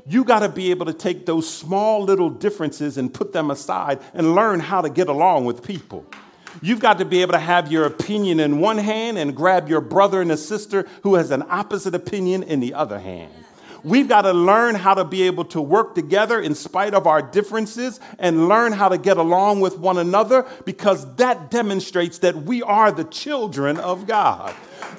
You 0.06 0.24
got 0.24 0.40
to 0.40 0.50
be 0.50 0.72
able 0.72 0.86
to 0.86 0.94
take 0.94 1.26
those 1.26 1.50
small 1.50 2.04
little 2.04 2.30
differences 2.30 2.98
and 2.98 3.14
put 3.14 3.34
them 3.34 3.52
aside 3.52 4.00
and 4.14 4.34
learn 4.34 4.62
how 4.62 4.80
to 4.80 4.90
get 4.90 5.10
along 5.10 5.44
with 5.44 5.62
people. 5.62 6.06
You've 6.62 6.80
got 6.80 7.00
to 7.00 7.06
be 7.06 7.22
able 7.22 7.34
to 7.34 7.40
have 7.40 7.72
your 7.72 7.86
opinion 7.86 8.40
in 8.40 8.60
one 8.60 8.78
hand 8.78 9.18
and 9.18 9.36
grab 9.36 9.68
your 9.70 9.82
brother 9.82 10.22
and 10.22 10.32
a 10.32 10.38
sister 10.38 10.88
who 11.04 11.16
has 11.16 11.32
an 11.32 11.44
opposite 11.50 11.96
opinion 11.96 12.44
in 12.44 12.60
the 12.60 12.74
other 12.74 13.00
hand. 13.00 13.34
We've 13.84 14.08
got 14.08 14.22
to 14.22 14.32
learn 14.32 14.76
how 14.76 14.94
to 14.94 15.04
be 15.04 15.24
able 15.24 15.44
to 15.46 15.60
work 15.60 15.94
together 15.94 16.40
in 16.40 16.56
spite 16.56 16.94
of 16.94 17.06
our 17.06 17.22
differences 17.22 18.00
and 18.18 18.48
learn 18.48 18.72
how 18.72 18.88
to 18.88 18.98
get 18.98 19.18
along 19.18 19.60
with 19.60 19.78
one 19.78 19.98
another 19.98 20.46
because 20.64 21.16
that 21.18 21.52
demonstrates 21.52 22.20
that 22.20 22.36
we 22.44 22.64
are 22.64 22.94
the 22.94 23.04
children 23.04 23.78
of 23.78 24.08
God. 24.08 24.56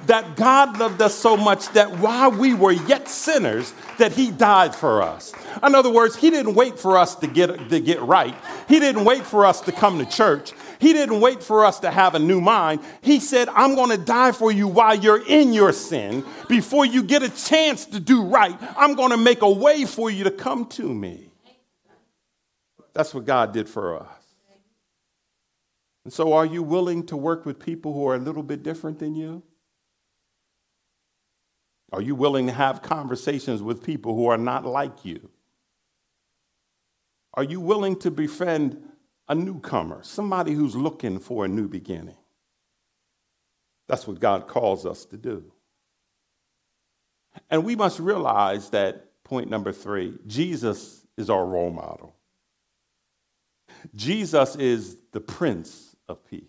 That 0.06 0.36
God 0.36 0.78
loved 0.78 1.00
us 1.00 1.14
so 1.14 1.34
much 1.34 1.68
that 1.70 1.92
while 1.96 2.30
we 2.30 2.52
were 2.52 2.72
yet 2.72 3.08
sinners, 3.08 3.72
that 3.98 4.12
he 4.12 4.30
died 4.30 4.74
for 4.74 5.00
us. 5.00 5.32
In 5.62 5.74
other 5.74 5.90
words, 5.90 6.16
he 6.16 6.28
didn't 6.28 6.54
wait 6.54 6.78
for 6.78 6.98
us 6.98 7.14
to 7.16 7.26
get, 7.26 7.70
to 7.70 7.80
get 7.80 8.02
right. 8.02 8.34
He 8.68 8.80
didn't 8.80 9.04
wait 9.06 9.22
for 9.24 9.46
us 9.46 9.62
to 9.62 9.72
come 9.72 9.98
to 9.98 10.04
church. 10.04 10.52
He 10.80 10.92
didn't 10.92 11.20
wait 11.20 11.42
for 11.42 11.64
us 11.64 11.80
to 11.80 11.90
have 11.90 12.14
a 12.14 12.18
new 12.18 12.40
mind. 12.40 12.80
He 13.02 13.20
said, 13.20 13.48
I'm 13.50 13.74
going 13.74 13.90
to 13.90 13.98
die 14.02 14.32
for 14.32 14.50
you 14.50 14.68
while 14.68 14.94
you're 14.94 15.24
in 15.26 15.52
your 15.52 15.72
sin. 15.72 16.24
Before 16.48 16.84
you 16.84 17.02
get 17.02 17.22
a 17.22 17.28
chance 17.30 17.86
to 17.86 18.00
do 18.00 18.24
right, 18.24 18.56
I'm 18.76 18.94
going 18.94 19.10
to 19.10 19.16
make 19.16 19.42
a 19.42 19.50
way 19.50 19.84
for 19.84 20.10
you 20.10 20.24
to 20.24 20.30
come 20.30 20.66
to 20.70 20.88
me. 20.92 21.30
That's 22.92 23.12
what 23.14 23.24
God 23.24 23.52
did 23.52 23.68
for 23.68 24.00
us. 24.00 24.08
And 26.04 26.12
so, 26.12 26.34
are 26.34 26.44
you 26.46 26.62
willing 26.62 27.06
to 27.06 27.16
work 27.16 27.46
with 27.46 27.58
people 27.58 27.94
who 27.94 28.06
are 28.06 28.14
a 28.14 28.18
little 28.18 28.42
bit 28.42 28.62
different 28.62 28.98
than 28.98 29.14
you? 29.14 29.42
Are 31.92 32.02
you 32.02 32.14
willing 32.14 32.46
to 32.48 32.52
have 32.52 32.82
conversations 32.82 33.62
with 33.62 33.82
people 33.82 34.14
who 34.14 34.26
are 34.26 34.36
not 34.36 34.66
like 34.66 35.04
you? 35.04 35.30
Are 37.32 37.42
you 37.42 37.58
willing 37.60 37.98
to 38.00 38.10
befriend 38.10 38.76
a 39.28 39.34
newcomer, 39.34 40.02
somebody 40.02 40.52
who's 40.52 40.76
looking 40.76 41.18
for 41.18 41.44
a 41.44 41.48
new 41.48 41.68
beginning. 41.68 42.16
That's 43.88 44.06
what 44.06 44.20
God 44.20 44.46
calls 44.46 44.86
us 44.86 45.04
to 45.06 45.16
do. 45.16 45.52
And 47.50 47.64
we 47.64 47.76
must 47.76 47.98
realize 48.00 48.70
that, 48.70 49.06
point 49.24 49.48
number 49.50 49.72
three, 49.72 50.14
Jesus 50.26 51.04
is 51.16 51.28
our 51.30 51.44
role 51.44 51.70
model. 51.70 52.14
Jesus 53.94 54.56
is 54.56 54.96
the 55.12 55.20
Prince 55.20 55.96
of 56.08 56.24
Peace. 56.26 56.44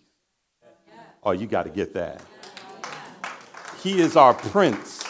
Oh, 1.23 1.31
you 1.31 1.47
got 1.47 1.63
to 1.63 1.69
get 1.69 1.93
that. 1.93 2.23
He 3.81 3.99
is 3.99 4.15
our 4.15 4.33
Prince 4.33 5.03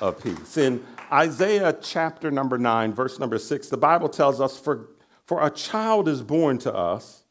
of 0.00 0.22
Peace. 0.22 0.56
In 0.56 0.84
Isaiah 1.12 1.76
chapter 1.80 2.30
number 2.30 2.56
nine, 2.56 2.94
verse 2.94 3.18
number 3.18 3.38
six, 3.38 3.68
the 3.68 3.76
Bible 3.76 4.08
tells 4.08 4.40
us, 4.40 4.58
For 4.58 4.88
for 5.32 5.42
a 5.42 5.48
child 5.50 6.08
is 6.08 6.20
born 6.20 6.58
to 6.58 6.74
us, 6.74 7.24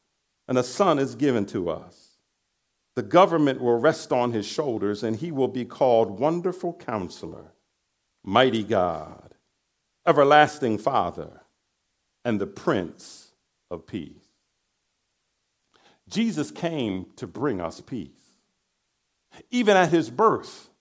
and 0.47 0.57
a 0.57 0.63
son 0.63 0.97
is 0.97 1.13
given 1.13 1.45
to 1.45 1.69
us. 1.69 2.17
The 2.95 3.03
government 3.03 3.61
will 3.61 3.79
rest 3.79 4.11
on 4.11 4.31
his 4.31 4.47
shoulders, 4.47 5.03
and 5.03 5.17
he 5.17 5.31
will 5.31 5.47
be 5.49 5.65
called 5.65 6.19
Wonderful 6.19 6.73
Counselor, 6.73 7.53
Mighty 8.23 8.63
God, 8.63 9.35
Everlasting 10.07 10.79
Father, 10.79 11.41
and 12.25 12.41
the 12.41 12.47
Prince 12.47 13.33
of 13.69 13.85
Peace. 13.85 14.29
Jesus 16.09 16.49
came 16.49 17.05
to 17.17 17.27
bring 17.27 17.61
us 17.61 17.81
peace. 17.81 18.33
Even 19.51 19.77
at 19.77 19.89
his 19.91 20.09
birth, 20.09 20.71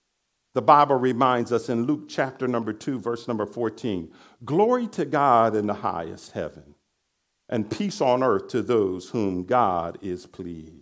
the 0.55 0.63
Bible 0.63 0.97
reminds 0.97 1.53
us 1.53 1.69
in 1.69 1.85
Luke 1.85 2.09
chapter 2.09 2.49
number 2.49 2.73
2, 2.73 2.99
verse 2.99 3.29
number 3.29 3.45
14 3.45 4.11
Glory 4.43 4.87
to 4.89 5.05
God 5.05 5.55
in 5.55 5.67
the 5.67 5.75
highest 5.75 6.33
heaven 6.33 6.77
and 7.51 7.69
peace 7.69 8.01
on 8.01 8.23
earth 8.23 8.49
to 8.49 8.63
those 8.63 9.11
whom 9.11 9.43
God 9.45 9.99
is 10.01 10.25
pleased. 10.25 10.73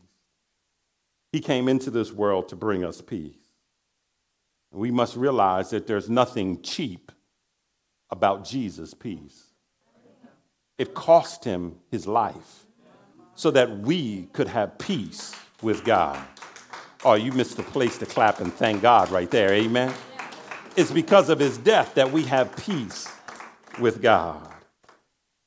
He 1.32 1.40
came 1.40 1.66
into 1.68 1.90
this 1.90 2.12
world 2.12 2.48
to 2.50 2.56
bring 2.56 2.84
us 2.84 3.00
peace. 3.00 3.34
We 4.70 4.90
must 4.90 5.16
realize 5.16 5.70
that 5.70 5.86
there's 5.86 6.10
nothing 6.10 6.60
cheap 6.62 7.10
about 8.10 8.44
Jesus' 8.44 8.92
peace. 8.94 9.44
It 10.76 10.94
cost 10.94 11.42
him 11.42 11.76
his 11.90 12.06
life 12.06 12.66
so 13.34 13.50
that 13.50 13.78
we 13.78 14.26
could 14.34 14.48
have 14.48 14.78
peace 14.78 15.34
with 15.62 15.84
God. 15.84 16.22
Oh, 17.04 17.14
you 17.14 17.32
missed 17.32 17.56
the 17.56 17.62
place 17.62 17.96
to 17.98 18.06
clap 18.06 18.40
and 18.40 18.52
thank 18.52 18.82
God 18.82 19.10
right 19.10 19.30
there. 19.30 19.52
Amen. 19.54 19.92
It's 20.76 20.90
because 20.90 21.30
of 21.30 21.38
his 21.38 21.56
death 21.58 21.94
that 21.94 22.12
we 22.12 22.22
have 22.24 22.54
peace 22.56 23.08
with 23.80 24.02
God. 24.02 24.47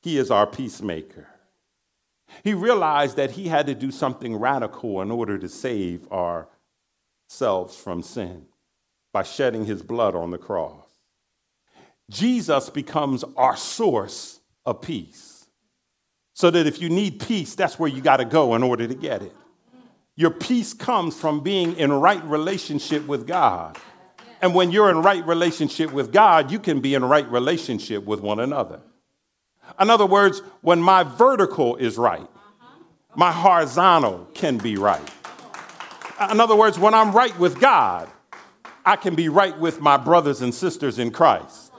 He 0.01 0.17
is 0.17 0.31
our 0.31 0.47
peacemaker. 0.47 1.27
He 2.43 2.53
realized 2.53 3.17
that 3.17 3.31
he 3.31 3.47
had 3.47 3.67
to 3.67 3.75
do 3.75 3.91
something 3.91 4.35
radical 4.35 5.01
in 5.01 5.11
order 5.11 5.37
to 5.37 5.47
save 5.49 6.07
ourselves 6.11 7.75
from 7.75 8.01
sin 8.01 8.45
by 9.13 9.23
shedding 9.23 9.65
his 9.65 9.83
blood 9.83 10.15
on 10.15 10.31
the 10.31 10.37
cross. 10.37 10.85
Jesus 12.09 12.69
becomes 12.69 13.23
our 13.37 13.55
source 13.55 14.39
of 14.65 14.81
peace. 14.81 15.45
So 16.33 16.49
that 16.49 16.65
if 16.65 16.81
you 16.81 16.89
need 16.89 17.19
peace, 17.19 17.53
that's 17.53 17.77
where 17.77 17.89
you 17.89 18.01
got 18.01 18.17
to 18.17 18.25
go 18.25 18.55
in 18.55 18.63
order 18.63 18.87
to 18.87 18.95
get 18.95 19.21
it. 19.21 19.33
Your 20.15 20.31
peace 20.31 20.73
comes 20.73 21.19
from 21.19 21.41
being 21.41 21.75
in 21.75 21.91
right 21.91 22.23
relationship 22.23 23.05
with 23.05 23.27
God. 23.27 23.77
And 24.41 24.55
when 24.55 24.71
you're 24.71 24.89
in 24.89 25.01
right 25.01 25.25
relationship 25.27 25.91
with 25.91 26.11
God, 26.11 26.49
you 26.49 26.57
can 26.59 26.79
be 26.79 26.95
in 26.95 27.03
right 27.05 27.29
relationship 27.29 28.05
with 28.05 28.21
one 28.21 28.39
another. 28.39 28.81
In 29.79 29.89
other 29.89 30.05
words, 30.05 30.41
when 30.62 30.81
my 30.81 31.03
vertical 31.03 31.75
is 31.75 31.97
right, 31.97 32.25
my 33.15 33.31
horizontal 33.31 34.27
can 34.34 34.57
be 34.57 34.77
right. 34.77 35.01
In 36.29 36.39
other 36.39 36.55
words, 36.55 36.77
when 36.77 36.93
I'm 36.93 37.12
right 37.12 37.38
with 37.39 37.60
God, 37.60 38.10
I 38.86 38.95
can 38.95 39.15
be 39.15 39.29
right 39.29 39.57
with 39.57 39.79
my 39.81 39.97
brothers 39.97 40.41
and 40.41 40.53
sisters 40.53 40.99
in 40.99 41.12
Christ. 41.12 41.71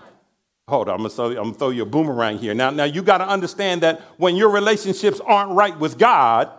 Hold 0.69 0.89
on, 0.89 0.95
I'm 0.95 0.99
gonna 0.99 1.09
throw, 1.11 1.27
I'm 1.31 1.35
gonna 1.35 1.55
throw 1.55 1.71
you 1.71 1.83
a 1.83 1.87
boomerang 1.87 2.39
here. 2.39 2.55
Now, 2.55 2.71
now 2.71 2.85
you 2.85 3.03
gotta 3.03 3.27
understand 3.27 3.83
that 3.83 4.01
when 4.17 4.37
your 4.37 4.51
relationships 4.51 5.21
aren't 5.21 5.51
right 5.53 5.77
with 5.79 5.99
God, 5.99 6.51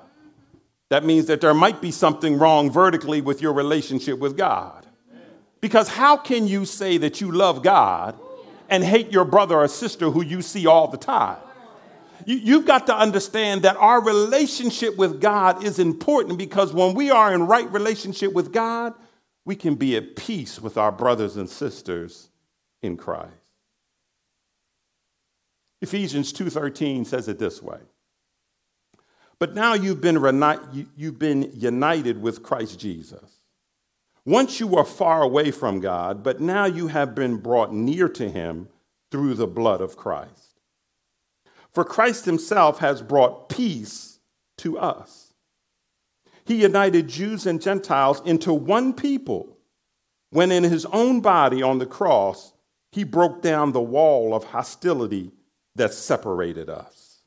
that 0.90 1.04
means 1.06 1.26
that 1.28 1.42
there 1.42 1.54
might 1.54 1.82
be 1.82 1.92
something 1.92 2.38
wrong 2.38 2.70
vertically 2.70 3.22
with 3.22 3.42
your 3.42 3.54
relationship 3.54 4.20
with 4.20 4.38
God. 4.38 4.86
Because 5.62 5.88
how 5.88 6.18
can 6.18 6.46
you 6.48 6.66
say 6.66 6.98
that 6.98 7.22
you 7.22 7.32
love 7.32 7.64
God 7.64 8.20
and 8.74 8.84
hate 8.84 9.12
your 9.12 9.24
brother 9.24 9.58
or 9.60 9.68
sister 9.68 10.10
who 10.10 10.24
you 10.24 10.42
see 10.42 10.66
all 10.66 10.88
the 10.88 10.98
time. 10.98 11.38
You, 12.26 12.58
have 12.58 12.66
got 12.66 12.88
to 12.88 12.98
understand 12.98 13.62
that 13.64 13.78
our 13.78 14.04
relationship 14.04 14.98
with 14.98 15.22
God 15.22 15.64
is 15.64 15.78
important 15.78 16.40
because 16.40 16.74
when 16.74 16.96
we 16.96 17.12
are 17.12 17.32
in 17.36 17.46
right 17.46 17.72
relationship 17.72 18.34
with 18.34 18.52
God, 18.52 18.96
we 19.46 19.56
can 19.56 19.76
be 19.76 19.96
at 19.96 20.16
peace 20.16 20.60
with 20.60 20.76
our 20.76 20.92
brothers 20.92 21.38
and 21.38 21.48
sisters 21.48 22.30
in 22.82 22.98
Christ. 22.98 23.30
Ephesians 25.84 26.34
2:13 26.34 27.06
says 27.06 27.28
it 27.28 27.38
this 27.38 27.62
way. 27.62 27.78
But 29.38 29.54
now 29.54 29.74
you've 29.76 30.02
been, 30.02 30.18
you've 30.96 31.20
been 31.20 31.52
united 31.54 32.20
with 32.20 32.42
Christ 32.42 32.80
Jesus. 32.80 33.40
Once 34.26 34.60
you 34.60 34.68
were 34.68 34.86
far 34.86 35.22
away 35.22 35.52
from 35.52 35.82
God, 35.82 36.24
but 36.24 36.40
now 36.40 36.64
you 36.66 36.88
have 36.88 37.14
been 37.14 37.38
brought 37.38 37.74
near 37.74 38.08
to 38.10 38.30
Him 38.30 38.70
through 39.12 39.34
the 39.34 39.48
blood 39.48 39.82
of 39.82 39.98
Christ. 39.98 40.60
For 41.74 41.84
Christ 41.84 42.24
Himself 42.26 42.80
has 42.80 43.02
brought 43.02 43.50
peace 43.50 44.20
to 44.60 44.78
us. 44.78 45.34
He 46.46 46.62
united 46.62 47.08
Jews 47.10 47.46
and 47.46 47.62
Gentiles 47.62 48.22
into 48.26 48.54
one 48.54 48.94
people 48.94 49.58
when, 50.30 50.52
in 50.54 50.64
His 50.64 50.86
own 50.88 51.20
body 51.20 51.62
on 51.62 51.80
the 51.80 51.86
cross, 51.86 52.54
He 52.94 53.04
broke 53.04 53.42
down 53.42 53.72
the 53.74 53.82
wall 53.82 54.34
of 54.34 54.46
hostility 54.46 55.32
that 55.76 55.94
separated 55.94 56.70
us. 56.70 57.20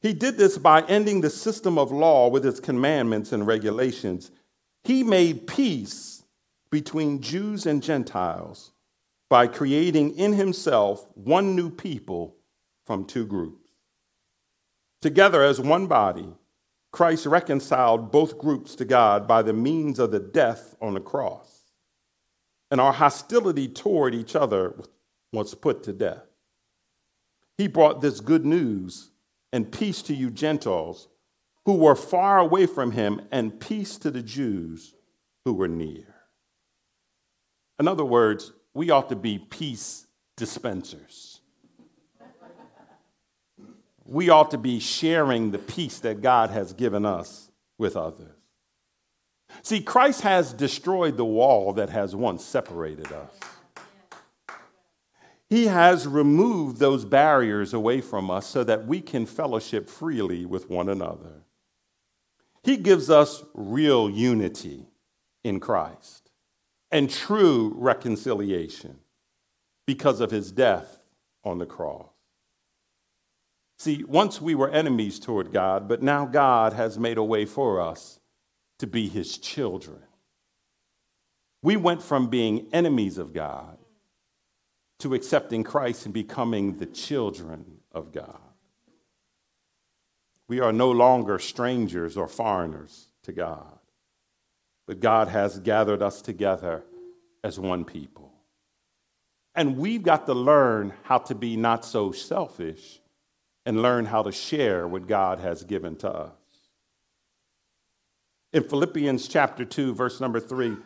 He 0.00 0.14
did 0.14 0.38
this 0.38 0.56
by 0.56 0.82
ending 0.82 1.20
the 1.20 1.28
system 1.30 1.76
of 1.76 1.90
law 1.92 2.28
with 2.28 2.46
its 2.46 2.60
commandments 2.60 3.30
and 3.32 3.46
regulations 3.46 4.30
he 4.88 5.04
made 5.04 5.46
peace 5.46 6.24
between 6.70 7.20
Jews 7.20 7.66
and 7.66 7.82
Gentiles 7.82 8.72
by 9.28 9.46
creating 9.46 10.16
in 10.16 10.32
himself 10.32 11.06
one 11.14 11.54
new 11.54 11.68
people 11.68 12.36
from 12.86 13.04
two 13.04 13.26
groups. 13.26 13.68
Together 15.02 15.42
as 15.42 15.60
one 15.60 15.88
body, 15.88 16.32
Christ 16.90 17.26
reconciled 17.26 18.10
both 18.10 18.38
groups 18.38 18.74
to 18.76 18.86
God 18.86 19.28
by 19.28 19.42
the 19.42 19.52
means 19.52 19.98
of 19.98 20.10
the 20.10 20.18
death 20.20 20.74
on 20.80 20.94
the 20.94 21.00
cross. 21.00 21.64
And 22.70 22.80
our 22.80 22.94
hostility 22.94 23.68
toward 23.68 24.14
each 24.14 24.34
other 24.34 24.74
was 25.34 25.54
put 25.54 25.82
to 25.82 25.92
death. 25.92 26.24
He 27.58 27.68
brought 27.68 28.00
this 28.00 28.20
good 28.20 28.46
news 28.46 29.10
and 29.52 29.70
peace 29.70 30.00
to 30.00 30.14
you, 30.14 30.30
Gentiles, 30.30 31.08
who 31.68 31.74
were 31.76 31.94
far 31.94 32.38
away 32.38 32.64
from 32.64 32.92
him, 32.92 33.20
and 33.30 33.60
peace 33.60 33.98
to 33.98 34.10
the 34.10 34.22
Jews 34.22 34.94
who 35.44 35.52
were 35.52 35.68
near. 35.68 36.14
In 37.78 37.86
other 37.86 38.06
words, 38.06 38.54
we 38.72 38.88
ought 38.88 39.10
to 39.10 39.16
be 39.16 39.38
peace 39.38 40.06
dispensers. 40.38 41.42
we 44.06 44.30
ought 44.30 44.50
to 44.52 44.56
be 44.56 44.80
sharing 44.80 45.50
the 45.50 45.58
peace 45.58 45.98
that 46.00 46.22
God 46.22 46.48
has 46.48 46.72
given 46.72 47.04
us 47.04 47.50
with 47.76 47.98
others. 47.98 48.32
See, 49.62 49.82
Christ 49.82 50.22
has 50.22 50.54
destroyed 50.54 51.18
the 51.18 51.26
wall 51.26 51.74
that 51.74 51.90
has 51.90 52.16
once 52.16 52.42
separated 52.42 53.08
us. 53.12 53.30
He 55.50 55.66
has 55.66 56.08
removed 56.08 56.78
those 56.78 57.04
barriers 57.04 57.74
away 57.74 58.00
from 58.00 58.30
us 58.30 58.46
so 58.46 58.64
that 58.64 58.86
we 58.86 59.02
can 59.02 59.26
fellowship 59.26 59.86
freely 59.90 60.46
with 60.46 60.70
one 60.70 60.88
another. 60.88 61.44
He 62.68 62.76
gives 62.76 63.08
us 63.08 63.42
real 63.54 64.10
unity 64.10 64.88
in 65.42 65.58
Christ 65.58 66.30
and 66.90 67.08
true 67.08 67.72
reconciliation 67.74 68.98
because 69.86 70.20
of 70.20 70.30
his 70.30 70.52
death 70.52 71.02
on 71.44 71.56
the 71.56 71.64
cross. 71.64 72.10
See, 73.78 74.04
once 74.04 74.42
we 74.42 74.54
were 74.54 74.68
enemies 74.68 75.18
toward 75.18 75.50
God, 75.50 75.88
but 75.88 76.02
now 76.02 76.26
God 76.26 76.74
has 76.74 76.98
made 76.98 77.16
a 77.16 77.24
way 77.24 77.46
for 77.46 77.80
us 77.80 78.20
to 78.80 78.86
be 78.86 79.08
his 79.08 79.38
children. 79.38 80.02
We 81.62 81.78
went 81.78 82.02
from 82.02 82.28
being 82.28 82.68
enemies 82.74 83.16
of 83.16 83.32
God 83.32 83.78
to 84.98 85.14
accepting 85.14 85.64
Christ 85.64 86.04
and 86.04 86.12
becoming 86.12 86.76
the 86.76 86.84
children 86.84 87.78
of 87.92 88.12
God. 88.12 88.40
We 90.48 90.60
are 90.60 90.72
no 90.72 90.90
longer 90.90 91.38
strangers 91.38 92.16
or 92.16 92.26
foreigners 92.26 93.08
to 93.24 93.32
God, 93.32 93.78
but 94.86 94.98
God 95.00 95.28
has 95.28 95.58
gathered 95.60 96.00
us 96.02 96.22
together 96.22 96.82
as 97.44 97.60
one 97.60 97.84
people. 97.84 98.32
And 99.54 99.76
we've 99.76 100.02
got 100.02 100.24
to 100.26 100.34
learn 100.34 100.94
how 101.02 101.18
to 101.18 101.34
be 101.34 101.56
not 101.56 101.84
so 101.84 102.12
selfish 102.12 103.00
and 103.66 103.82
learn 103.82 104.06
how 104.06 104.22
to 104.22 104.32
share 104.32 104.88
what 104.88 105.06
God 105.06 105.38
has 105.40 105.64
given 105.64 105.96
to 105.96 106.10
us. 106.10 106.32
In 108.54 108.62
Philippians 108.64 109.28
chapter 109.28 109.66
2, 109.66 109.94
verse 109.94 110.20
number 110.20 110.40
3, 110.40 110.76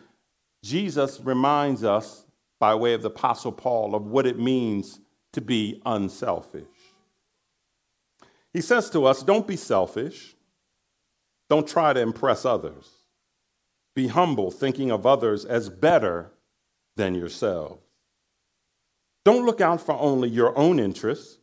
Jesus 0.64 1.20
reminds 1.20 1.84
us, 1.84 2.26
by 2.58 2.74
way 2.76 2.94
of 2.94 3.02
the 3.02 3.10
Apostle 3.10 3.50
Paul, 3.52 3.92
of 3.94 4.06
what 4.06 4.24
it 4.26 4.38
means 4.38 4.98
to 5.32 5.40
be 5.40 5.82
unselfish. 5.84 6.62
He 8.52 8.60
says 8.60 8.90
to 8.90 9.04
us, 9.06 9.22
don't 9.22 9.46
be 9.46 9.56
selfish. 9.56 10.34
Don't 11.48 11.66
try 11.66 11.92
to 11.92 12.00
impress 12.00 12.44
others. 12.44 12.88
Be 13.94 14.08
humble, 14.08 14.50
thinking 14.50 14.90
of 14.90 15.06
others 15.06 15.44
as 15.44 15.68
better 15.68 16.30
than 16.96 17.14
yourselves. 17.14 17.80
Don't 19.24 19.46
look 19.46 19.60
out 19.60 19.80
for 19.80 19.96
only 19.98 20.28
your 20.28 20.56
own 20.58 20.80
interests, 20.80 21.38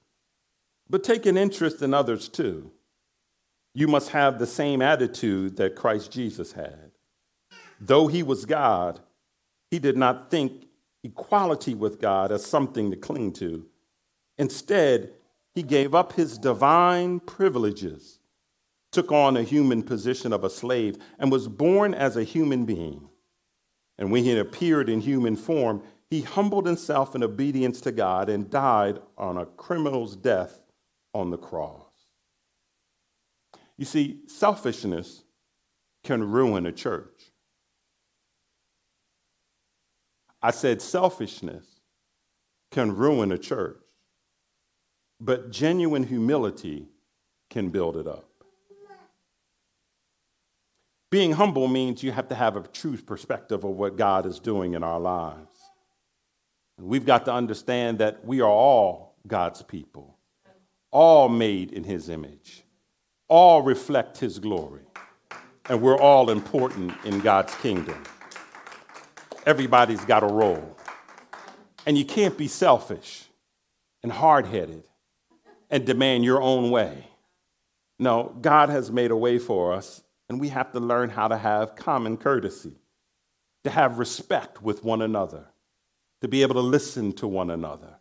but 0.89 1.04
take 1.04 1.26
an 1.26 1.38
interest 1.38 1.82
in 1.82 1.93
others 1.93 2.28
too. 2.28 2.72
You 3.74 3.88
must 3.88 4.10
have 4.10 4.38
the 4.39 4.48
same 4.48 4.82
attitude 4.82 5.58
that 5.58 5.76
Christ 5.76 6.12
Jesus 6.12 6.52
had. 6.52 6.91
Though 7.80 8.08
he 8.08 8.24
was 8.24 8.45
God, 8.45 9.00
he 9.72 9.80
did 9.80 9.95
not 9.95 10.30
think 10.30 10.65
equality 11.04 11.74
with 11.76 12.02
God 12.02 12.32
as 12.32 12.45
something 12.45 12.91
to 12.91 12.98
cling 12.98 13.32
to. 13.34 13.65
Instead, 14.38 15.13
he 15.55 15.63
gave 15.63 15.95
up 15.95 16.13
his 16.13 16.38
divine 16.38 17.19
privileges, 17.19 18.19
took 18.91 19.12
on 19.12 19.38
a 19.38 19.43
human 19.43 19.83
position 19.83 20.33
of 20.33 20.43
a 20.43 20.49
slave, 20.49 20.97
and 21.17 21.31
was 21.31 21.47
born 21.47 21.93
as 21.93 22.15
a 22.15 22.23
human 22.23 22.65
being. 22.65 23.07
And 23.97 24.12
when 24.12 24.23
he 24.23 24.38
appeared 24.38 24.89
in 24.89 25.01
human 25.01 25.35
form, 25.35 25.83
he 26.09 26.21
humbled 26.21 26.65
himself 26.65 27.15
in 27.15 27.23
obedience 27.23 27.81
to 27.81 27.91
God 27.91 28.29
and 28.29 28.49
died 28.49 28.99
on 29.17 29.38
a 29.38 29.45
criminal's 29.45 30.15
death 30.15 30.63
on 31.13 31.29
the 31.29 31.38
cross. 31.38 31.83
You 33.77 33.85
see, 33.85 34.21
selfishness 34.27 35.23
can 36.03 36.23
ruin 36.31 36.65
a 36.65 36.71
church. 36.71 37.31
I 40.41 40.51
said 40.51 40.81
selfishness 40.81 41.65
can 42.71 42.95
ruin 42.95 43.31
a 43.31 43.38
church 43.38 43.77
but 45.19 45.51
genuine 45.51 46.03
humility 46.03 46.88
can 47.49 47.69
build 47.69 47.97
it 47.97 48.08
up. 48.08 48.25
Being 51.12 51.34
humble 51.34 51.67
means 51.67 52.03
you 52.03 52.12
have 52.12 52.29
to 52.29 52.36
have 52.36 52.55
a 52.55 52.62
true 52.67 52.95
perspective 52.97 53.63
of 53.63 53.71
what 53.71 53.97
God 53.97 54.25
is 54.25 54.39
doing 54.39 54.75
in 54.75 54.84
our 54.84 54.99
lives. 54.99 55.47
And 56.77 56.88
we've 56.88 57.05
got 57.05 57.25
to 57.25 57.34
understand 57.34 57.97
that 57.99 58.23
we 58.23 58.41
are 58.41 58.49
all 58.49 59.15
God's 59.27 59.63
people, 59.63 60.17
all 60.91 61.27
made 61.27 61.71
in 61.71 61.84
His 61.84 62.10
image, 62.10 62.63
all 63.27 63.63
reflect 63.63 64.19
His 64.19 64.38
glory, 64.39 64.84
and 65.67 65.82
we're 65.82 65.97
all 65.97 66.29
important 66.29 66.93
in 67.03 67.19
God's 67.21 67.53
kingdom. 67.55 68.01
Everybody's 69.47 70.05
got 70.05 70.21
a 70.23 70.27
role. 70.27 70.77
And 71.88 71.97
you 71.97 72.05
can't 72.05 72.38
be 72.38 72.47
selfish 72.47 73.25
and 74.03 74.12
hard 74.12 74.45
headed 74.45 74.84
and 75.69 75.86
demand 75.86 76.25
your 76.25 76.41
own 76.41 76.71
way. 76.71 77.05
No, 77.99 78.36
God 78.41 78.69
has 78.69 78.91
made 78.91 79.12
a 79.12 79.15
way 79.17 79.38
for 79.38 79.73
us, 79.73 80.03
and 80.29 80.39
we 80.39 80.49
have 80.49 80.71
to 80.71 80.79
learn 80.79 81.10
how 81.10 81.27
to 81.27 81.38
have 81.38 81.75
common 81.75 82.17
courtesy, 82.17 82.75
to 83.63 83.69
have 83.69 83.99
respect 83.99 84.62
with 84.62 84.84
one 84.84 85.01
another, 85.01 85.47
to 86.21 86.27
be 86.27 86.41
able 86.41 86.55
to 86.55 86.62
listen 86.62 87.12
to 87.13 87.27
one 87.27 87.49
another, 87.49 87.95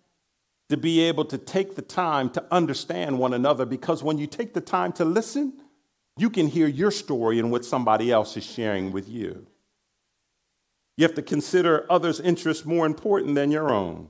to 0.69 0.77
be 0.77 1.01
able 1.01 1.25
to 1.27 1.39
take 1.39 1.75
the 1.75 1.83
time 1.83 2.31
to 2.31 2.45
understand 2.51 3.19
one 3.19 3.35
another, 3.35 3.67
because 3.67 4.03
when 4.03 4.19
you 4.19 4.27
take 4.27 4.55
the 4.55 4.61
time 4.61 4.93
to 4.93 5.05
listen, 5.05 5.53
you 6.17 6.31
can 6.31 6.47
hear 6.47 6.69
your 6.69 6.91
story 6.91 7.39
and 7.39 7.51
what 7.51 7.65
somebody 7.65 8.11
else 8.11 8.37
is 8.37 8.45
sharing 8.45 8.93
with 8.93 9.09
you. 9.09 9.47
You 10.97 11.05
have 11.05 11.15
to 11.15 11.23
consider 11.23 11.87
others' 11.91 12.21
interests 12.21 12.65
more 12.65 12.87
important 12.87 13.35
than 13.35 13.51
your 13.53 13.71
own. 13.73 14.09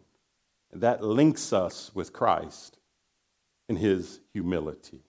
That 0.72 1.02
links 1.02 1.52
us 1.52 1.90
with 1.94 2.12
Christ 2.12 2.77
and 3.68 3.78
his 3.78 4.20
humility. 4.32 5.00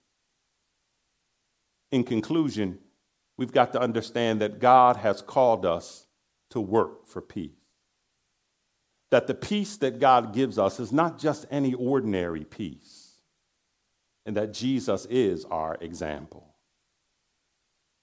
In 1.91 2.03
conclusion, 2.03 2.77
we've 3.37 3.51
got 3.51 3.71
to 3.73 3.81
understand 3.81 4.41
that 4.41 4.59
God 4.59 4.97
has 4.97 5.21
called 5.21 5.65
us 5.65 6.05
to 6.51 6.59
work 6.59 7.07
for 7.07 7.21
peace. 7.21 7.51
That 9.11 9.25
the 9.27 9.33
peace 9.33 9.77
that 9.77 9.99
God 9.99 10.33
gives 10.33 10.59
us 10.59 10.79
is 10.79 10.91
not 10.91 11.17
just 11.17 11.45
any 11.49 11.73
ordinary 11.73 12.43
peace, 12.43 13.15
and 14.25 14.35
that 14.37 14.53
Jesus 14.53 15.05
is 15.09 15.45
our 15.45 15.77
example. 15.81 16.55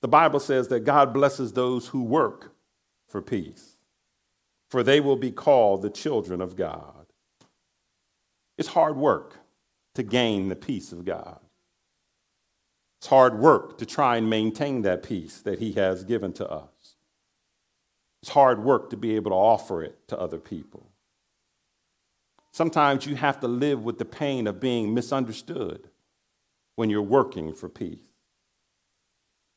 The 0.03 0.09
Bible 0.09 0.41
says 0.41 0.69
that 0.69 0.81
God 0.81 1.15
blesses 1.15 1.53
those 1.53 1.89
who 1.89 2.03
work 2.03 2.55
for 3.09 3.23
peace, 3.23 3.77
for 4.69 4.83
they 4.83 4.99
will 5.01 5.17
be 5.17 5.31
called 5.31 5.83
the 5.83 5.91
children 5.91 6.41
of 6.41 6.57
God. 6.57 7.07
It's 8.59 8.69
hard 8.69 8.97
work 8.97 9.39
to 9.97 10.03
gain 10.03 10.49
the 10.51 10.57
peace 10.57 10.93
of 10.93 11.05
God. 11.05 11.41
It's 13.01 13.07
hard 13.09 13.39
work 13.39 13.79
to 13.79 13.87
try 13.87 14.19
and 14.19 14.29
maintain 14.31 14.83
that 14.83 15.03
peace 15.03 15.41
that 15.41 15.59
He 15.59 15.73
has 15.73 16.05
given 16.05 16.33
to 16.35 16.49
us. 16.49 16.71
It's 18.23 18.31
hard 18.33 18.63
work 18.63 18.91
to 18.91 18.97
be 18.97 19.17
able 19.17 19.31
to 19.33 19.37
offer 19.37 19.83
it 19.83 20.07
to 20.09 20.19
other 20.19 20.39
people. 20.39 20.87
Sometimes 22.53 23.07
you 23.07 23.17
have 23.17 23.41
to 23.41 23.49
live 23.49 23.85
with 23.85 23.99
the 23.99 24.05
pain 24.05 24.47
of 24.47 24.61
being 24.61 24.95
misunderstood 24.95 25.89
when 26.77 26.91
you're 26.91 27.03
working 27.03 27.53
for 27.55 27.69
peace. 27.69 28.09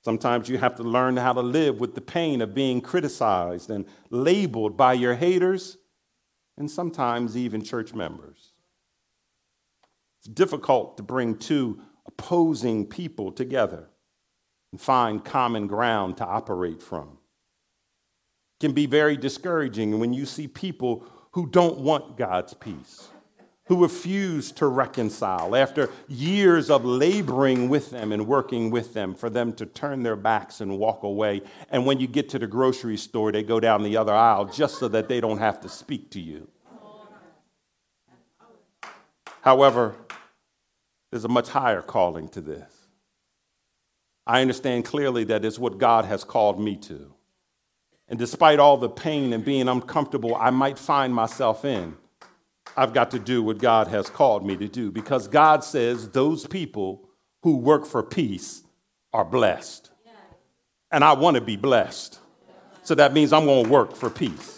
Sometimes 0.05 0.47
you 0.47 0.57
have 0.57 0.75
to 0.75 0.83
learn 0.83 1.17
how 1.17 1.33
to 1.33 1.41
live 1.41 1.81
with 1.81 1.95
the 1.95 2.01
pain 2.01 2.41
of 2.41 2.53
being 2.53 2.79
criticized 2.79 3.69
and 3.69 3.85
labeled 4.09 4.77
by 4.77 4.93
your 4.93 5.15
haters 5.15 5.77
and 6.57 6.71
sometimes 6.71 7.35
even 7.35 7.61
church 7.61 7.93
members. 7.93 8.48
It's 10.19 10.27
difficult 10.29 10.97
to 10.97 11.03
bring 11.03 11.37
two 11.37 11.79
opposing 12.05 12.85
people 12.85 13.31
together 13.31 13.89
and 14.71 14.79
find 14.81 15.23
common 15.23 15.65
ground 15.67 16.17
to 16.17 16.25
operate 16.25 16.81
from. 16.81 17.17
It 18.59 18.65
can 18.65 18.73
be 18.73 18.85
very 18.85 19.15
discouraging 19.15 19.97
when 19.99 20.11
you 20.11 20.25
see 20.25 20.47
people 20.47 21.05
who 21.31 21.47
don't 21.47 21.79
want 21.79 22.17
God's 22.17 22.53
peace, 22.53 23.07
who 23.67 23.81
refuse 23.81 24.51
to 24.53 24.67
reconcile 24.67 25.55
after 25.55 25.89
years 26.09 26.69
of 26.69 26.83
laboring 26.83 27.69
with 27.69 27.89
them 27.91 28.11
and 28.11 28.27
working 28.27 28.71
with 28.71 28.93
them 28.93 29.15
for 29.15 29.29
them 29.29 29.53
to 29.53 29.65
turn 29.65 30.03
their 30.03 30.17
backs 30.17 30.59
and 30.59 30.77
walk 30.77 31.03
away. 31.03 31.41
And 31.71 31.85
when 31.85 32.01
you 32.01 32.07
get 32.07 32.27
to 32.29 32.39
the 32.39 32.47
grocery 32.47 32.97
store, 32.97 33.31
they 33.31 33.43
go 33.43 33.61
down 33.61 33.83
the 33.83 33.95
other 33.95 34.13
aisle 34.13 34.45
just 34.45 34.79
so 34.79 34.89
that 34.89 35.07
they 35.07 35.21
don't 35.21 35.37
have 35.37 35.61
to 35.61 35.69
speak 35.69 36.11
to 36.11 36.19
you. 36.19 36.49
However, 39.41 39.95
there's 41.11 41.25
a 41.25 41.29
much 41.29 41.49
higher 41.49 41.81
calling 41.81 42.27
to 42.29 42.41
this. 42.41 42.71
I 44.27 44.41
understand 44.41 44.85
clearly 44.85 45.23
that 45.25 45.43
it's 45.43 45.57
what 45.57 45.77
God 45.79 46.05
has 46.05 46.23
called 46.23 46.59
me 46.59 46.75
to. 46.77 47.13
And 48.07 48.19
despite 48.19 48.59
all 48.59 48.77
the 48.77 48.89
pain 48.89 49.33
and 49.33 49.43
being 49.45 49.67
uncomfortable 49.69 50.35
I 50.35 50.49
might 50.51 50.77
find 50.77 51.13
myself 51.13 51.65
in, 51.65 51.95
I've 52.77 52.93
got 52.93 53.11
to 53.11 53.19
do 53.19 53.41
what 53.41 53.57
God 53.57 53.87
has 53.87 54.09
called 54.09 54.45
me 54.45 54.55
to 54.57 54.67
do 54.67 54.91
because 54.91 55.27
God 55.27 55.63
says 55.63 56.09
those 56.09 56.45
people 56.45 57.09
who 57.41 57.57
work 57.57 57.85
for 57.85 58.03
peace 58.03 58.63
are 59.13 59.25
blessed. 59.25 59.89
And 60.91 61.03
I 61.03 61.13
want 61.13 61.35
to 61.35 61.41
be 61.41 61.55
blessed. 61.55 62.19
So 62.83 62.93
that 62.95 63.13
means 63.13 63.33
I'm 63.33 63.45
going 63.45 63.65
to 63.65 63.69
work 63.69 63.95
for 63.95 64.09
peace. 64.09 64.57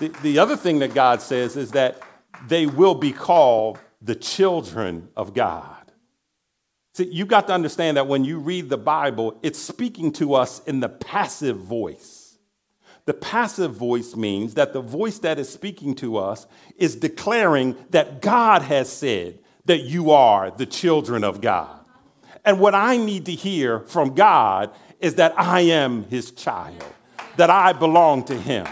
The, 0.00 0.08
the 0.22 0.38
other 0.38 0.56
thing 0.56 0.78
that 0.80 0.94
God 0.94 1.20
says 1.22 1.56
is 1.56 1.72
that 1.72 2.00
they 2.48 2.66
will 2.66 2.94
be 2.94 3.12
called 3.12 3.78
the 4.02 4.14
children 4.14 5.08
of 5.16 5.34
God. 5.34 5.76
See, 6.94 7.04
you've 7.08 7.28
got 7.28 7.46
to 7.48 7.52
understand 7.52 7.96
that 7.96 8.06
when 8.06 8.24
you 8.24 8.38
read 8.38 8.68
the 8.68 8.78
Bible, 8.78 9.38
it's 9.42 9.58
speaking 9.58 10.12
to 10.14 10.34
us 10.34 10.62
in 10.64 10.80
the 10.80 10.88
passive 10.88 11.58
voice. 11.58 12.38
The 13.06 13.14
passive 13.14 13.74
voice 13.74 14.16
means 14.16 14.54
that 14.54 14.72
the 14.72 14.80
voice 14.80 15.18
that 15.20 15.38
is 15.38 15.48
speaking 15.48 15.94
to 15.96 16.16
us 16.18 16.46
is 16.76 16.96
declaring 16.96 17.76
that 17.90 18.20
God 18.22 18.62
has 18.62 18.90
said 18.90 19.38
that 19.66 19.80
you 19.82 20.10
are 20.10 20.50
the 20.50 20.66
children 20.66 21.24
of 21.24 21.40
God. 21.40 21.78
And 22.44 22.58
what 22.60 22.74
I 22.74 22.96
need 22.96 23.26
to 23.26 23.32
hear 23.32 23.80
from 23.80 24.14
God 24.14 24.70
is 25.00 25.16
that 25.16 25.34
I 25.38 25.60
am 25.62 26.04
his 26.04 26.30
child, 26.30 26.84
that 27.36 27.50
I 27.50 27.72
belong 27.72 28.24
to 28.24 28.36
him, 28.36 28.66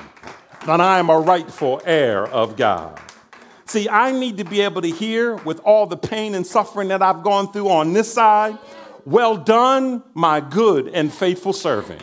that 0.67 0.81
I 0.81 0.99
am 0.99 1.11
a 1.11 1.19
rightful 1.19 1.83
heir 1.85 2.27
of 2.27 2.57
God. 2.57 3.01
See, 3.69 3.87
I 3.87 4.13
need 4.13 4.39
to 4.39 4.45
be 4.45 4.63
able 4.63 4.81
to 4.81 4.89
hear 4.89 5.35
with 5.37 5.59
all 5.61 5.85
the 5.85 5.97
pain 5.99 6.35
and 6.35 6.47
suffering 6.47 6.89
that 6.89 7.03
I've 7.03 7.23
gone 7.23 7.53
through 7.53 7.69
on 7.69 7.93
this 7.93 8.11
side, 8.11 8.57
well 9.05 9.37
done, 9.37 10.03
my 10.15 10.41
good 10.41 10.89
and 10.89 11.13
faithful 11.13 11.53
servant. 11.53 12.03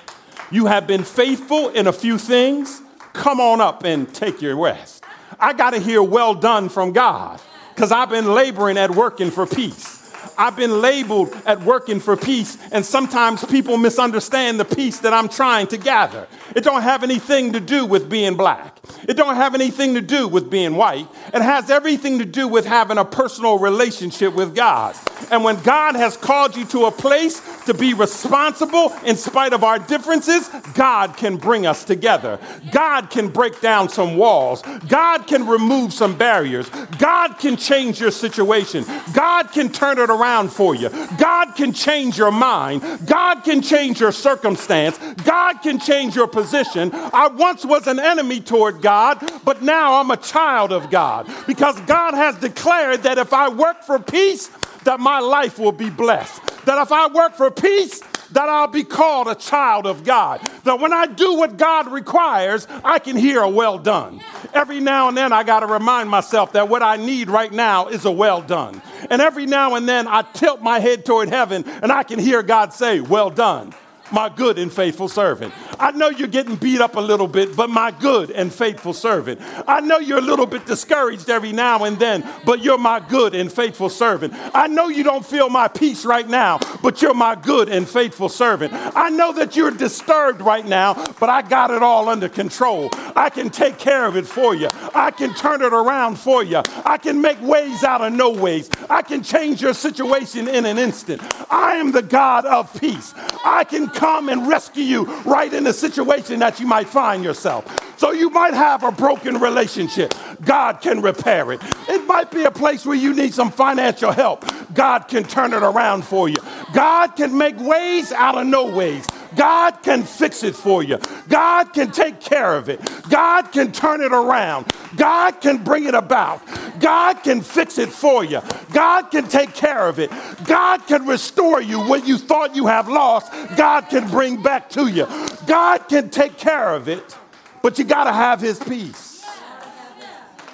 You 0.51 0.67
have 0.67 0.85
been 0.85 1.03
faithful 1.03 1.69
in 1.69 1.87
a 1.87 1.91
few 1.91 2.19
things. 2.19 2.83
Come 3.13 3.39
on 3.41 3.61
up 3.61 3.83
and 3.83 4.11
take 4.13 4.43
your 4.43 4.55
rest. 4.55 5.03
I 5.39 5.53
got 5.53 5.71
to 5.71 5.79
hear 5.79 6.03
well 6.03 6.35
done 6.35 6.69
from 6.69 6.91
God 6.93 7.41
because 7.73 7.91
I've 7.91 8.09
been 8.11 8.35
laboring 8.35 8.77
at 8.77 8.91
working 8.91 9.31
for 9.31 9.47
peace. 9.47 9.93
I've 10.37 10.55
been 10.55 10.81
labeled 10.81 11.33
at 11.47 11.61
working 11.61 11.99
for 11.99 12.15
peace, 12.15 12.59
and 12.71 12.85
sometimes 12.85 13.43
people 13.43 13.77
misunderstand 13.77 14.59
the 14.59 14.65
peace 14.65 14.99
that 14.99 15.13
I'm 15.13 15.29
trying 15.29 15.65
to 15.67 15.77
gather. 15.77 16.27
It 16.55 16.63
don't 16.63 16.81
have 16.83 17.01
anything 17.01 17.53
to 17.53 17.59
do 17.59 17.87
with 17.87 18.07
being 18.07 18.35
black. 18.37 18.74
It 19.07 19.15
don't 19.17 19.35
have 19.35 19.55
anything 19.55 19.95
to 19.95 20.01
do 20.01 20.27
with 20.27 20.49
being 20.49 20.75
white. 20.75 21.07
It 21.33 21.41
has 21.41 21.69
everything 21.69 22.19
to 22.19 22.25
do 22.25 22.47
with 22.47 22.65
having 22.65 22.97
a 22.97 23.05
personal 23.05 23.57
relationship 23.59 24.33
with 24.33 24.55
God. 24.55 24.95
And 25.31 25.43
when 25.43 25.61
God 25.63 25.95
has 25.95 26.17
called 26.17 26.55
you 26.55 26.65
to 26.67 26.85
a 26.85 26.91
place 26.91 27.41
to 27.65 27.73
be 27.73 27.93
responsible 27.93 28.93
in 29.05 29.15
spite 29.15 29.53
of 29.53 29.63
our 29.63 29.79
differences, 29.79 30.49
God 30.73 31.17
can 31.17 31.37
bring 31.37 31.65
us 31.65 31.83
together. 31.83 32.39
God 32.71 33.09
can 33.09 33.29
break 33.29 33.59
down 33.61 33.89
some 33.89 34.17
walls. 34.17 34.61
God 34.87 35.25
can 35.27 35.47
remove 35.47 35.93
some 35.93 36.17
barriers. 36.17 36.69
God 36.97 37.39
can 37.39 37.57
change 37.57 37.99
your 37.99 38.11
situation. 38.11 38.85
God 39.13 39.51
can 39.51 39.69
turn 39.71 39.97
it 39.97 40.09
around 40.09 40.51
for 40.51 40.75
you. 40.75 40.89
God 41.17 41.53
can 41.55 41.73
change 41.73 42.17
your 42.17 42.31
mind. 42.31 42.83
God 43.05 43.41
can 43.41 43.61
change 43.61 43.99
your 43.99 44.11
circumstance. 44.11 44.97
God 45.23 45.59
can 45.61 45.79
change 45.79 46.15
your 46.15 46.27
position. 46.27 46.91
I 46.93 47.27
once 47.27 47.65
was 47.65 47.87
an 47.87 47.99
enemy 47.99 48.41
toward. 48.41 48.74
God, 48.81 49.23
but 49.43 49.61
now 49.61 49.95
I'm 49.99 50.11
a 50.11 50.17
child 50.17 50.71
of 50.71 50.89
God 50.89 51.29
because 51.47 51.79
God 51.81 52.13
has 52.13 52.35
declared 52.37 53.03
that 53.03 53.17
if 53.17 53.33
I 53.33 53.49
work 53.49 53.81
for 53.83 53.99
peace, 53.99 54.47
that 54.83 54.99
my 54.99 55.19
life 55.19 55.57
will 55.57 55.71
be 55.71 55.89
blessed. 55.89 56.41
That 56.65 56.77
if 56.81 56.91
I 56.91 57.07
work 57.07 57.33
for 57.35 57.49
peace, 57.51 58.01
that 58.31 58.49
I'll 58.49 58.67
be 58.67 58.83
called 58.83 59.27
a 59.27 59.35
child 59.35 59.85
of 59.85 60.03
God. 60.03 60.41
That 60.63 60.79
when 60.79 60.93
I 60.93 61.05
do 61.05 61.35
what 61.35 61.57
God 61.57 61.91
requires, 61.91 62.67
I 62.83 62.99
can 62.99 63.15
hear 63.15 63.41
a 63.41 63.49
well 63.49 63.77
done. 63.77 64.19
Every 64.53 64.79
now 64.79 65.07
and 65.07 65.15
then, 65.17 65.31
I 65.31 65.43
got 65.43 65.61
to 65.61 65.67
remind 65.67 66.09
myself 66.09 66.53
that 66.53 66.67
what 66.67 66.81
I 66.81 66.97
need 66.97 67.29
right 67.29 67.51
now 67.51 67.87
is 67.87 68.05
a 68.05 68.11
well 68.11 68.41
done. 68.41 68.81
And 69.09 69.21
every 69.21 69.45
now 69.45 69.75
and 69.75 69.87
then, 69.87 70.07
I 70.07 70.23
tilt 70.23 70.61
my 70.61 70.79
head 70.79 71.05
toward 71.05 71.29
heaven 71.29 71.65
and 71.81 71.91
I 71.91 72.03
can 72.03 72.19
hear 72.19 72.41
God 72.41 72.73
say, 72.73 72.99
Well 72.99 73.29
done, 73.29 73.73
my 74.11 74.29
good 74.29 74.57
and 74.57 74.71
faithful 74.73 75.07
servant. 75.07 75.53
I 75.79 75.91
know 75.91 76.09
you're 76.09 76.27
getting 76.27 76.55
beat 76.55 76.81
up 76.81 76.95
a 76.95 76.99
little 76.99 77.27
bit, 77.27 77.55
but 77.55 77.69
my 77.69 77.91
good 77.91 78.31
and 78.31 78.53
faithful 78.53 78.93
servant. 78.93 79.39
I 79.67 79.81
know 79.81 79.97
you're 79.99 80.17
a 80.19 80.21
little 80.21 80.45
bit 80.45 80.65
discouraged 80.65 81.29
every 81.29 81.51
now 81.51 81.83
and 81.83 81.97
then, 81.99 82.27
but 82.45 82.61
you're 82.63 82.77
my 82.77 82.99
good 82.99 83.35
and 83.35 83.51
faithful 83.51 83.89
servant. 83.89 84.33
I 84.53 84.67
know 84.67 84.87
you 84.87 85.03
don't 85.03 85.25
feel 85.25 85.49
my 85.49 85.67
peace 85.67 86.05
right 86.05 86.27
now, 86.27 86.59
but 86.81 87.01
you're 87.01 87.13
my 87.13 87.35
good 87.35 87.69
and 87.69 87.87
faithful 87.87 88.29
servant. 88.29 88.73
I 88.73 89.09
know 89.09 89.33
that 89.33 89.55
you're 89.55 89.71
disturbed 89.71 90.41
right 90.41 90.65
now, 90.65 90.93
but 91.19 91.29
I 91.29 91.41
got 91.41 91.71
it 91.71 91.81
all 91.83 92.09
under 92.09 92.29
control. 92.29 92.89
I 93.15 93.29
can 93.29 93.49
take 93.49 93.77
care 93.77 94.05
of 94.05 94.17
it 94.17 94.25
for 94.27 94.55
you. 94.55 94.67
I 94.93 95.11
can 95.11 95.33
turn 95.33 95.61
it 95.61 95.73
around 95.73 96.17
for 96.17 96.43
you. 96.43 96.61
I 96.85 96.97
can 96.97 97.21
make 97.21 97.41
ways 97.41 97.83
out 97.83 98.01
of 98.01 98.13
no 98.13 98.29
ways. 98.31 98.69
I 98.89 99.01
can 99.01 99.23
change 99.23 99.61
your 99.61 99.73
situation 99.73 100.47
in 100.47 100.65
an 100.65 100.77
instant. 100.77 101.21
I 101.51 101.75
am 101.75 101.91
the 101.91 102.01
God 102.01 102.45
of 102.45 102.77
peace. 102.79 103.13
I 103.45 103.63
can 103.63 103.87
come 103.87 104.29
and 104.29 104.47
rescue 104.47 104.83
you 104.83 105.05
right 105.21 105.51
in 105.51 105.64
the 105.65 105.73
situation 105.73 106.39
that 106.39 106.59
you 106.59 106.67
might 106.67 106.87
find 106.87 107.23
yourself. 107.23 107.65
So 107.99 108.11
you 108.11 108.29
might 108.29 108.53
have 108.53 108.83
a 108.83 108.91
broken 108.91 109.39
relationship. 109.39 110.13
God 110.43 110.79
can 110.81 111.01
repair 111.01 111.51
it. 111.51 111.61
It 111.89 112.05
might 112.07 112.31
be 112.31 112.43
a 112.43 112.51
place 112.51 112.85
where 112.85 112.95
you 112.95 113.13
need 113.13 113.33
some 113.33 113.51
financial 113.51 114.11
help. 114.11 114.45
God 114.73 115.07
can 115.07 115.23
turn 115.23 115.53
it 115.53 115.63
around 115.63 116.03
for 116.05 116.29
you. 116.29 116.35
God 116.73 117.15
can 117.15 117.37
make 117.37 117.57
ways 117.59 118.11
out 118.11 118.37
of 118.37 118.47
no 118.47 118.65
ways. 118.65 119.05
God 119.35 119.81
can 119.83 120.03
fix 120.03 120.43
it 120.43 120.55
for 120.55 120.81
you. 120.83 120.97
God 121.27 121.73
can 121.73 121.91
take 121.91 122.21
care 122.21 122.55
of 122.55 122.69
it. 122.69 122.79
God 123.09 123.51
can 123.51 123.71
turn 123.73 123.99
it 124.01 124.13
around. 124.13 124.71
God 124.95 125.41
can 125.41 125.61
bring 125.61 125.85
it 125.85 125.93
about. 125.93 126.41
God 126.79 127.21
can 127.23 127.41
fix 127.41 127.77
it 127.77 127.89
for 127.89 128.23
you. 128.23 128.41
God 128.71 129.09
can 129.11 129.27
take 129.27 129.53
care 129.53 129.87
of 129.89 129.99
it. 129.99 130.09
God 130.45 130.85
can 130.87 131.05
restore 131.05 131.61
you 131.61 131.79
what 131.81 132.07
you 132.07 132.17
thought 132.17 132.55
you 132.55 132.67
have 132.67 132.87
lost. 132.87 133.29
God 133.57 133.89
can 133.89 134.07
bring 134.09 134.41
back 134.41 134.69
to 134.71 134.87
you. 134.87 135.05
God 135.45 135.87
can 135.89 136.09
take 136.09 136.37
care 136.37 136.73
of 136.73 136.87
it, 136.87 137.17
but 137.61 137.77
you 137.77 137.85
got 137.85 138.05
to 138.05 138.13
have 138.13 138.41
His 138.41 138.59
peace. 138.59 139.23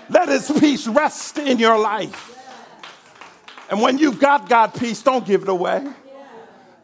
Let 0.09 0.29
His 0.29 0.49
peace 0.59 0.87
rest 0.87 1.37
in 1.37 1.57
your 1.59 1.77
life. 1.79 2.29
And 3.69 3.81
when 3.81 3.97
you've 3.97 4.19
got 4.19 4.49
God's 4.49 4.77
peace, 4.77 5.01
don't 5.01 5.25
give 5.25 5.43
it 5.43 5.49
away. 5.49 5.85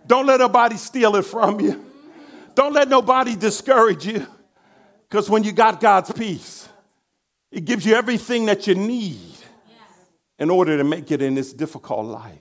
Don't 0.06 0.26
let 0.26 0.40
nobody 0.40 0.78
steal 0.78 1.18
it 1.18 1.24
from 1.26 1.60
you. 1.60 1.84
Don't 2.56 2.74
let 2.74 2.88
nobody 2.88 3.36
discourage 3.36 4.06
you. 4.06 4.26
Because 5.10 5.30
when 5.30 5.44
you 5.44 5.52
got 5.52 5.80
God's 5.82 6.12
peace, 6.14 6.68
it 7.52 7.66
gives 7.66 7.86
you 7.86 7.94
everything 7.94 8.46
that 8.46 8.68
you 8.68 8.76
need 8.76 9.20
in 10.40 10.50
order 10.50 10.78
to 10.78 10.84
make 10.84 11.12
it 11.12 11.22
in 11.22 11.36
this 11.36 11.52
difficult 11.52 12.06
life. 12.06 12.40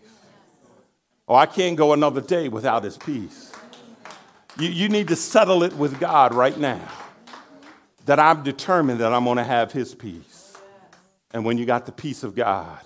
Oh, 1.26 1.34
I 1.34 1.46
can't 1.46 1.76
go 1.76 1.92
another 1.92 2.20
day 2.20 2.48
without 2.48 2.84
His 2.84 2.96
peace. 2.96 3.52
You, 4.58 4.68
you 4.70 4.88
need 4.88 5.08
to 5.08 5.16
settle 5.16 5.62
it 5.64 5.72
with 5.74 5.98
God 6.00 6.32
right 6.34 6.56
now 6.56 6.88
that 8.06 8.18
I'm 8.18 8.42
determined 8.42 9.00
that 9.00 9.12
I'm 9.12 9.24
going 9.24 9.36
to 9.36 9.44
have 9.44 9.70
His 9.72 9.94
peace. 9.94 10.56
And 11.32 11.44
when 11.44 11.58
you 11.58 11.66
got 11.66 11.84
the 11.86 11.92
peace 11.92 12.22
of 12.22 12.34
God, 12.34 12.80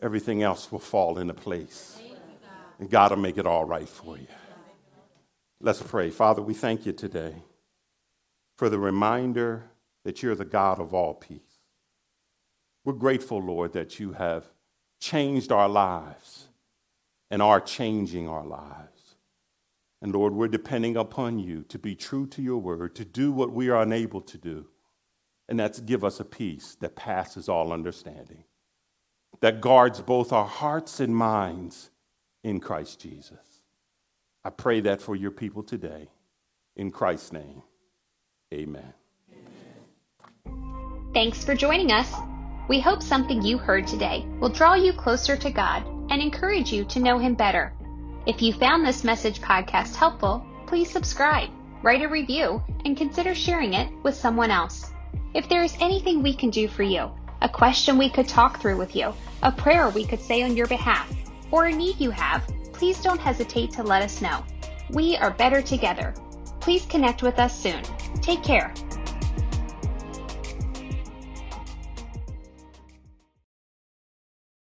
everything 0.00 0.42
else 0.42 0.70
will 0.70 0.80
fall 0.80 1.18
into 1.18 1.32
place. 1.34 1.98
And 2.78 2.90
God 2.90 3.12
will 3.12 3.18
make 3.18 3.38
it 3.38 3.46
all 3.46 3.64
right 3.64 3.88
for 3.88 4.18
you. 4.18 4.26
Let's 5.60 5.80
pray. 5.80 6.10
Father, 6.10 6.42
we 6.42 6.52
thank 6.52 6.84
you 6.84 6.92
today 6.92 7.34
for 8.58 8.68
the 8.68 8.78
reminder 8.78 9.64
that 10.04 10.22
you're 10.22 10.34
the 10.34 10.44
God 10.44 10.80
of 10.80 10.92
all 10.92 11.14
peace. 11.14 11.40
We're 12.84 12.92
grateful, 12.92 13.38
Lord, 13.40 13.72
that 13.72 13.98
you 13.98 14.12
have 14.12 14.44
changed 15.00 15.50
our 15.52 15.68
lives 15.68 16.48
and 17.30 17.40
are 17.40 17.60
changing 17.60 18.28
our 18.28 18.44
lives. 18.44 18.93
And 20.02 20.12
Lord, 20.12 20.34
we're 20.34 20.48
depending 20.48 20.96
upon 20.96 21.38
you 21.38 21.62
to 21.68 21.78
be 21.78 21.94
true 21.94 22.26
to 22.28 22.42
your 22.42 22.58
word, 22.58 22.94
to 22.96 23.04
do 23.04 23.32
what 23.32 23.52
we 23.52 23.68
are 23.70 23.82
unable 23.82 24.20
to 24.22 24.38
do. 24.38 24.66
And 25.48 25.58
that's 25.58 25.80
give 25.80 26.04
us 26.04 26.20
a 26.20 26.24
peace 26.24 26.76
that 26.80 26.96
passes 26.96 27.48
all 27.48 27.72
understanding, 27.72 28.44
that 29.40 29.60
guards 29.60 30.00
both 30.00 30.32
our 30.32 30.46
hearts 30.46 31.00
and 31.00 31.14
minds 31.14 31.90
in 32.42 32.60
Christ 32.60 33.00
Jesus. 33.00 33.62
I 34.44 34.50
pray 34.50 34.80
that 34.80 35.00
for 35.00 35.14
your 35.16 35.30
people 35.30 35.62
today. 35.62 36.08
In 36.76 36.90
Christ's 36.90 37.32
name, 37.32 37.62
amen. 38.52 38.94
Thanks 41.14 41.44
for 41.44 41.54
joining 41.54 41.92
us. 41.92 42.12
We 42.68 42.80
hope 42.80 43.00
something 43.02 43.42
you 43.42 43.58
heard 43.58 43.86
today 43.86 44.26
will 44.40 44.48
draw 44.48 44.74
you 44.74 44.92
closer 44.92 45.36
to 45.36 45.50
God 45.50 45.84
and 46.10 46.20
encourage 46.20 46.72
you 46.72 46.84
to 46.86 46.98
know 46.98 47.18
Him 47.18 47.34
better. 47.36 47.72
If 48.26 48.40
you 48.40 48.54
found 48.54 48.86
this 48.86 49.04
message 49.04 49.42
podcast 49.42 49.96
helpful, 49.96 50.46
please 50.66 50.90
subscribe, 50.90 51.50
write 51.82 52.00
a 52.00 52.08
review, 52.08 52.62
and 52.86 52.96
consider 52.96 53.34
sharing 53.34 53.74
it 53.74 53.92
with 54.02 54.14
someone 54.14 54.50
else. 54.50 54.92
If 55.34 55.46
there 55.50 55.62
is 55.62 55.76
anything 55.78 56.22
we 56.22 56.32
can 56.32 56.48
do 56.48 56.66
for 56.66 56.84
you, 56.84 57.10
a 57.42 57.48
question 57.50 57.98
we 57.98 58.08
could 58.08 58.26
talk 58.26 58.60
through 58.60 58.78
with 58.78 58.96
you, 58.96 59.12
a 59.42 59.52
prayer 59.52 59.90
we 59.90 60.06
could 60.06 60.22
say 60.22 60.42
on 60.42 60.56
your 60.56 60.66
behalf, 60.66 61.14
or 61.50 61.66
a 61.66 61.72
need 61.72 62.00
you 62.00 62.10
have, 62.12 62.42
please 62.72 63.02
don't 63.02 63.20
hesitate 63.20 63.70
to 63.72 63.82
let 63.82 64.00
us 64.02 64.22
know. 64.22 64.42
We 64.90 65.16
are 65.18 65.30
better 65.32 65.60
together. 65.60 66.14
Please 66.60 66.86
connect 66.86 67.22
with 67.22 67.38
us 67.38 67.56
soon. 67.58 67.82
Take 68.22 68.42
care. 68.42 68.72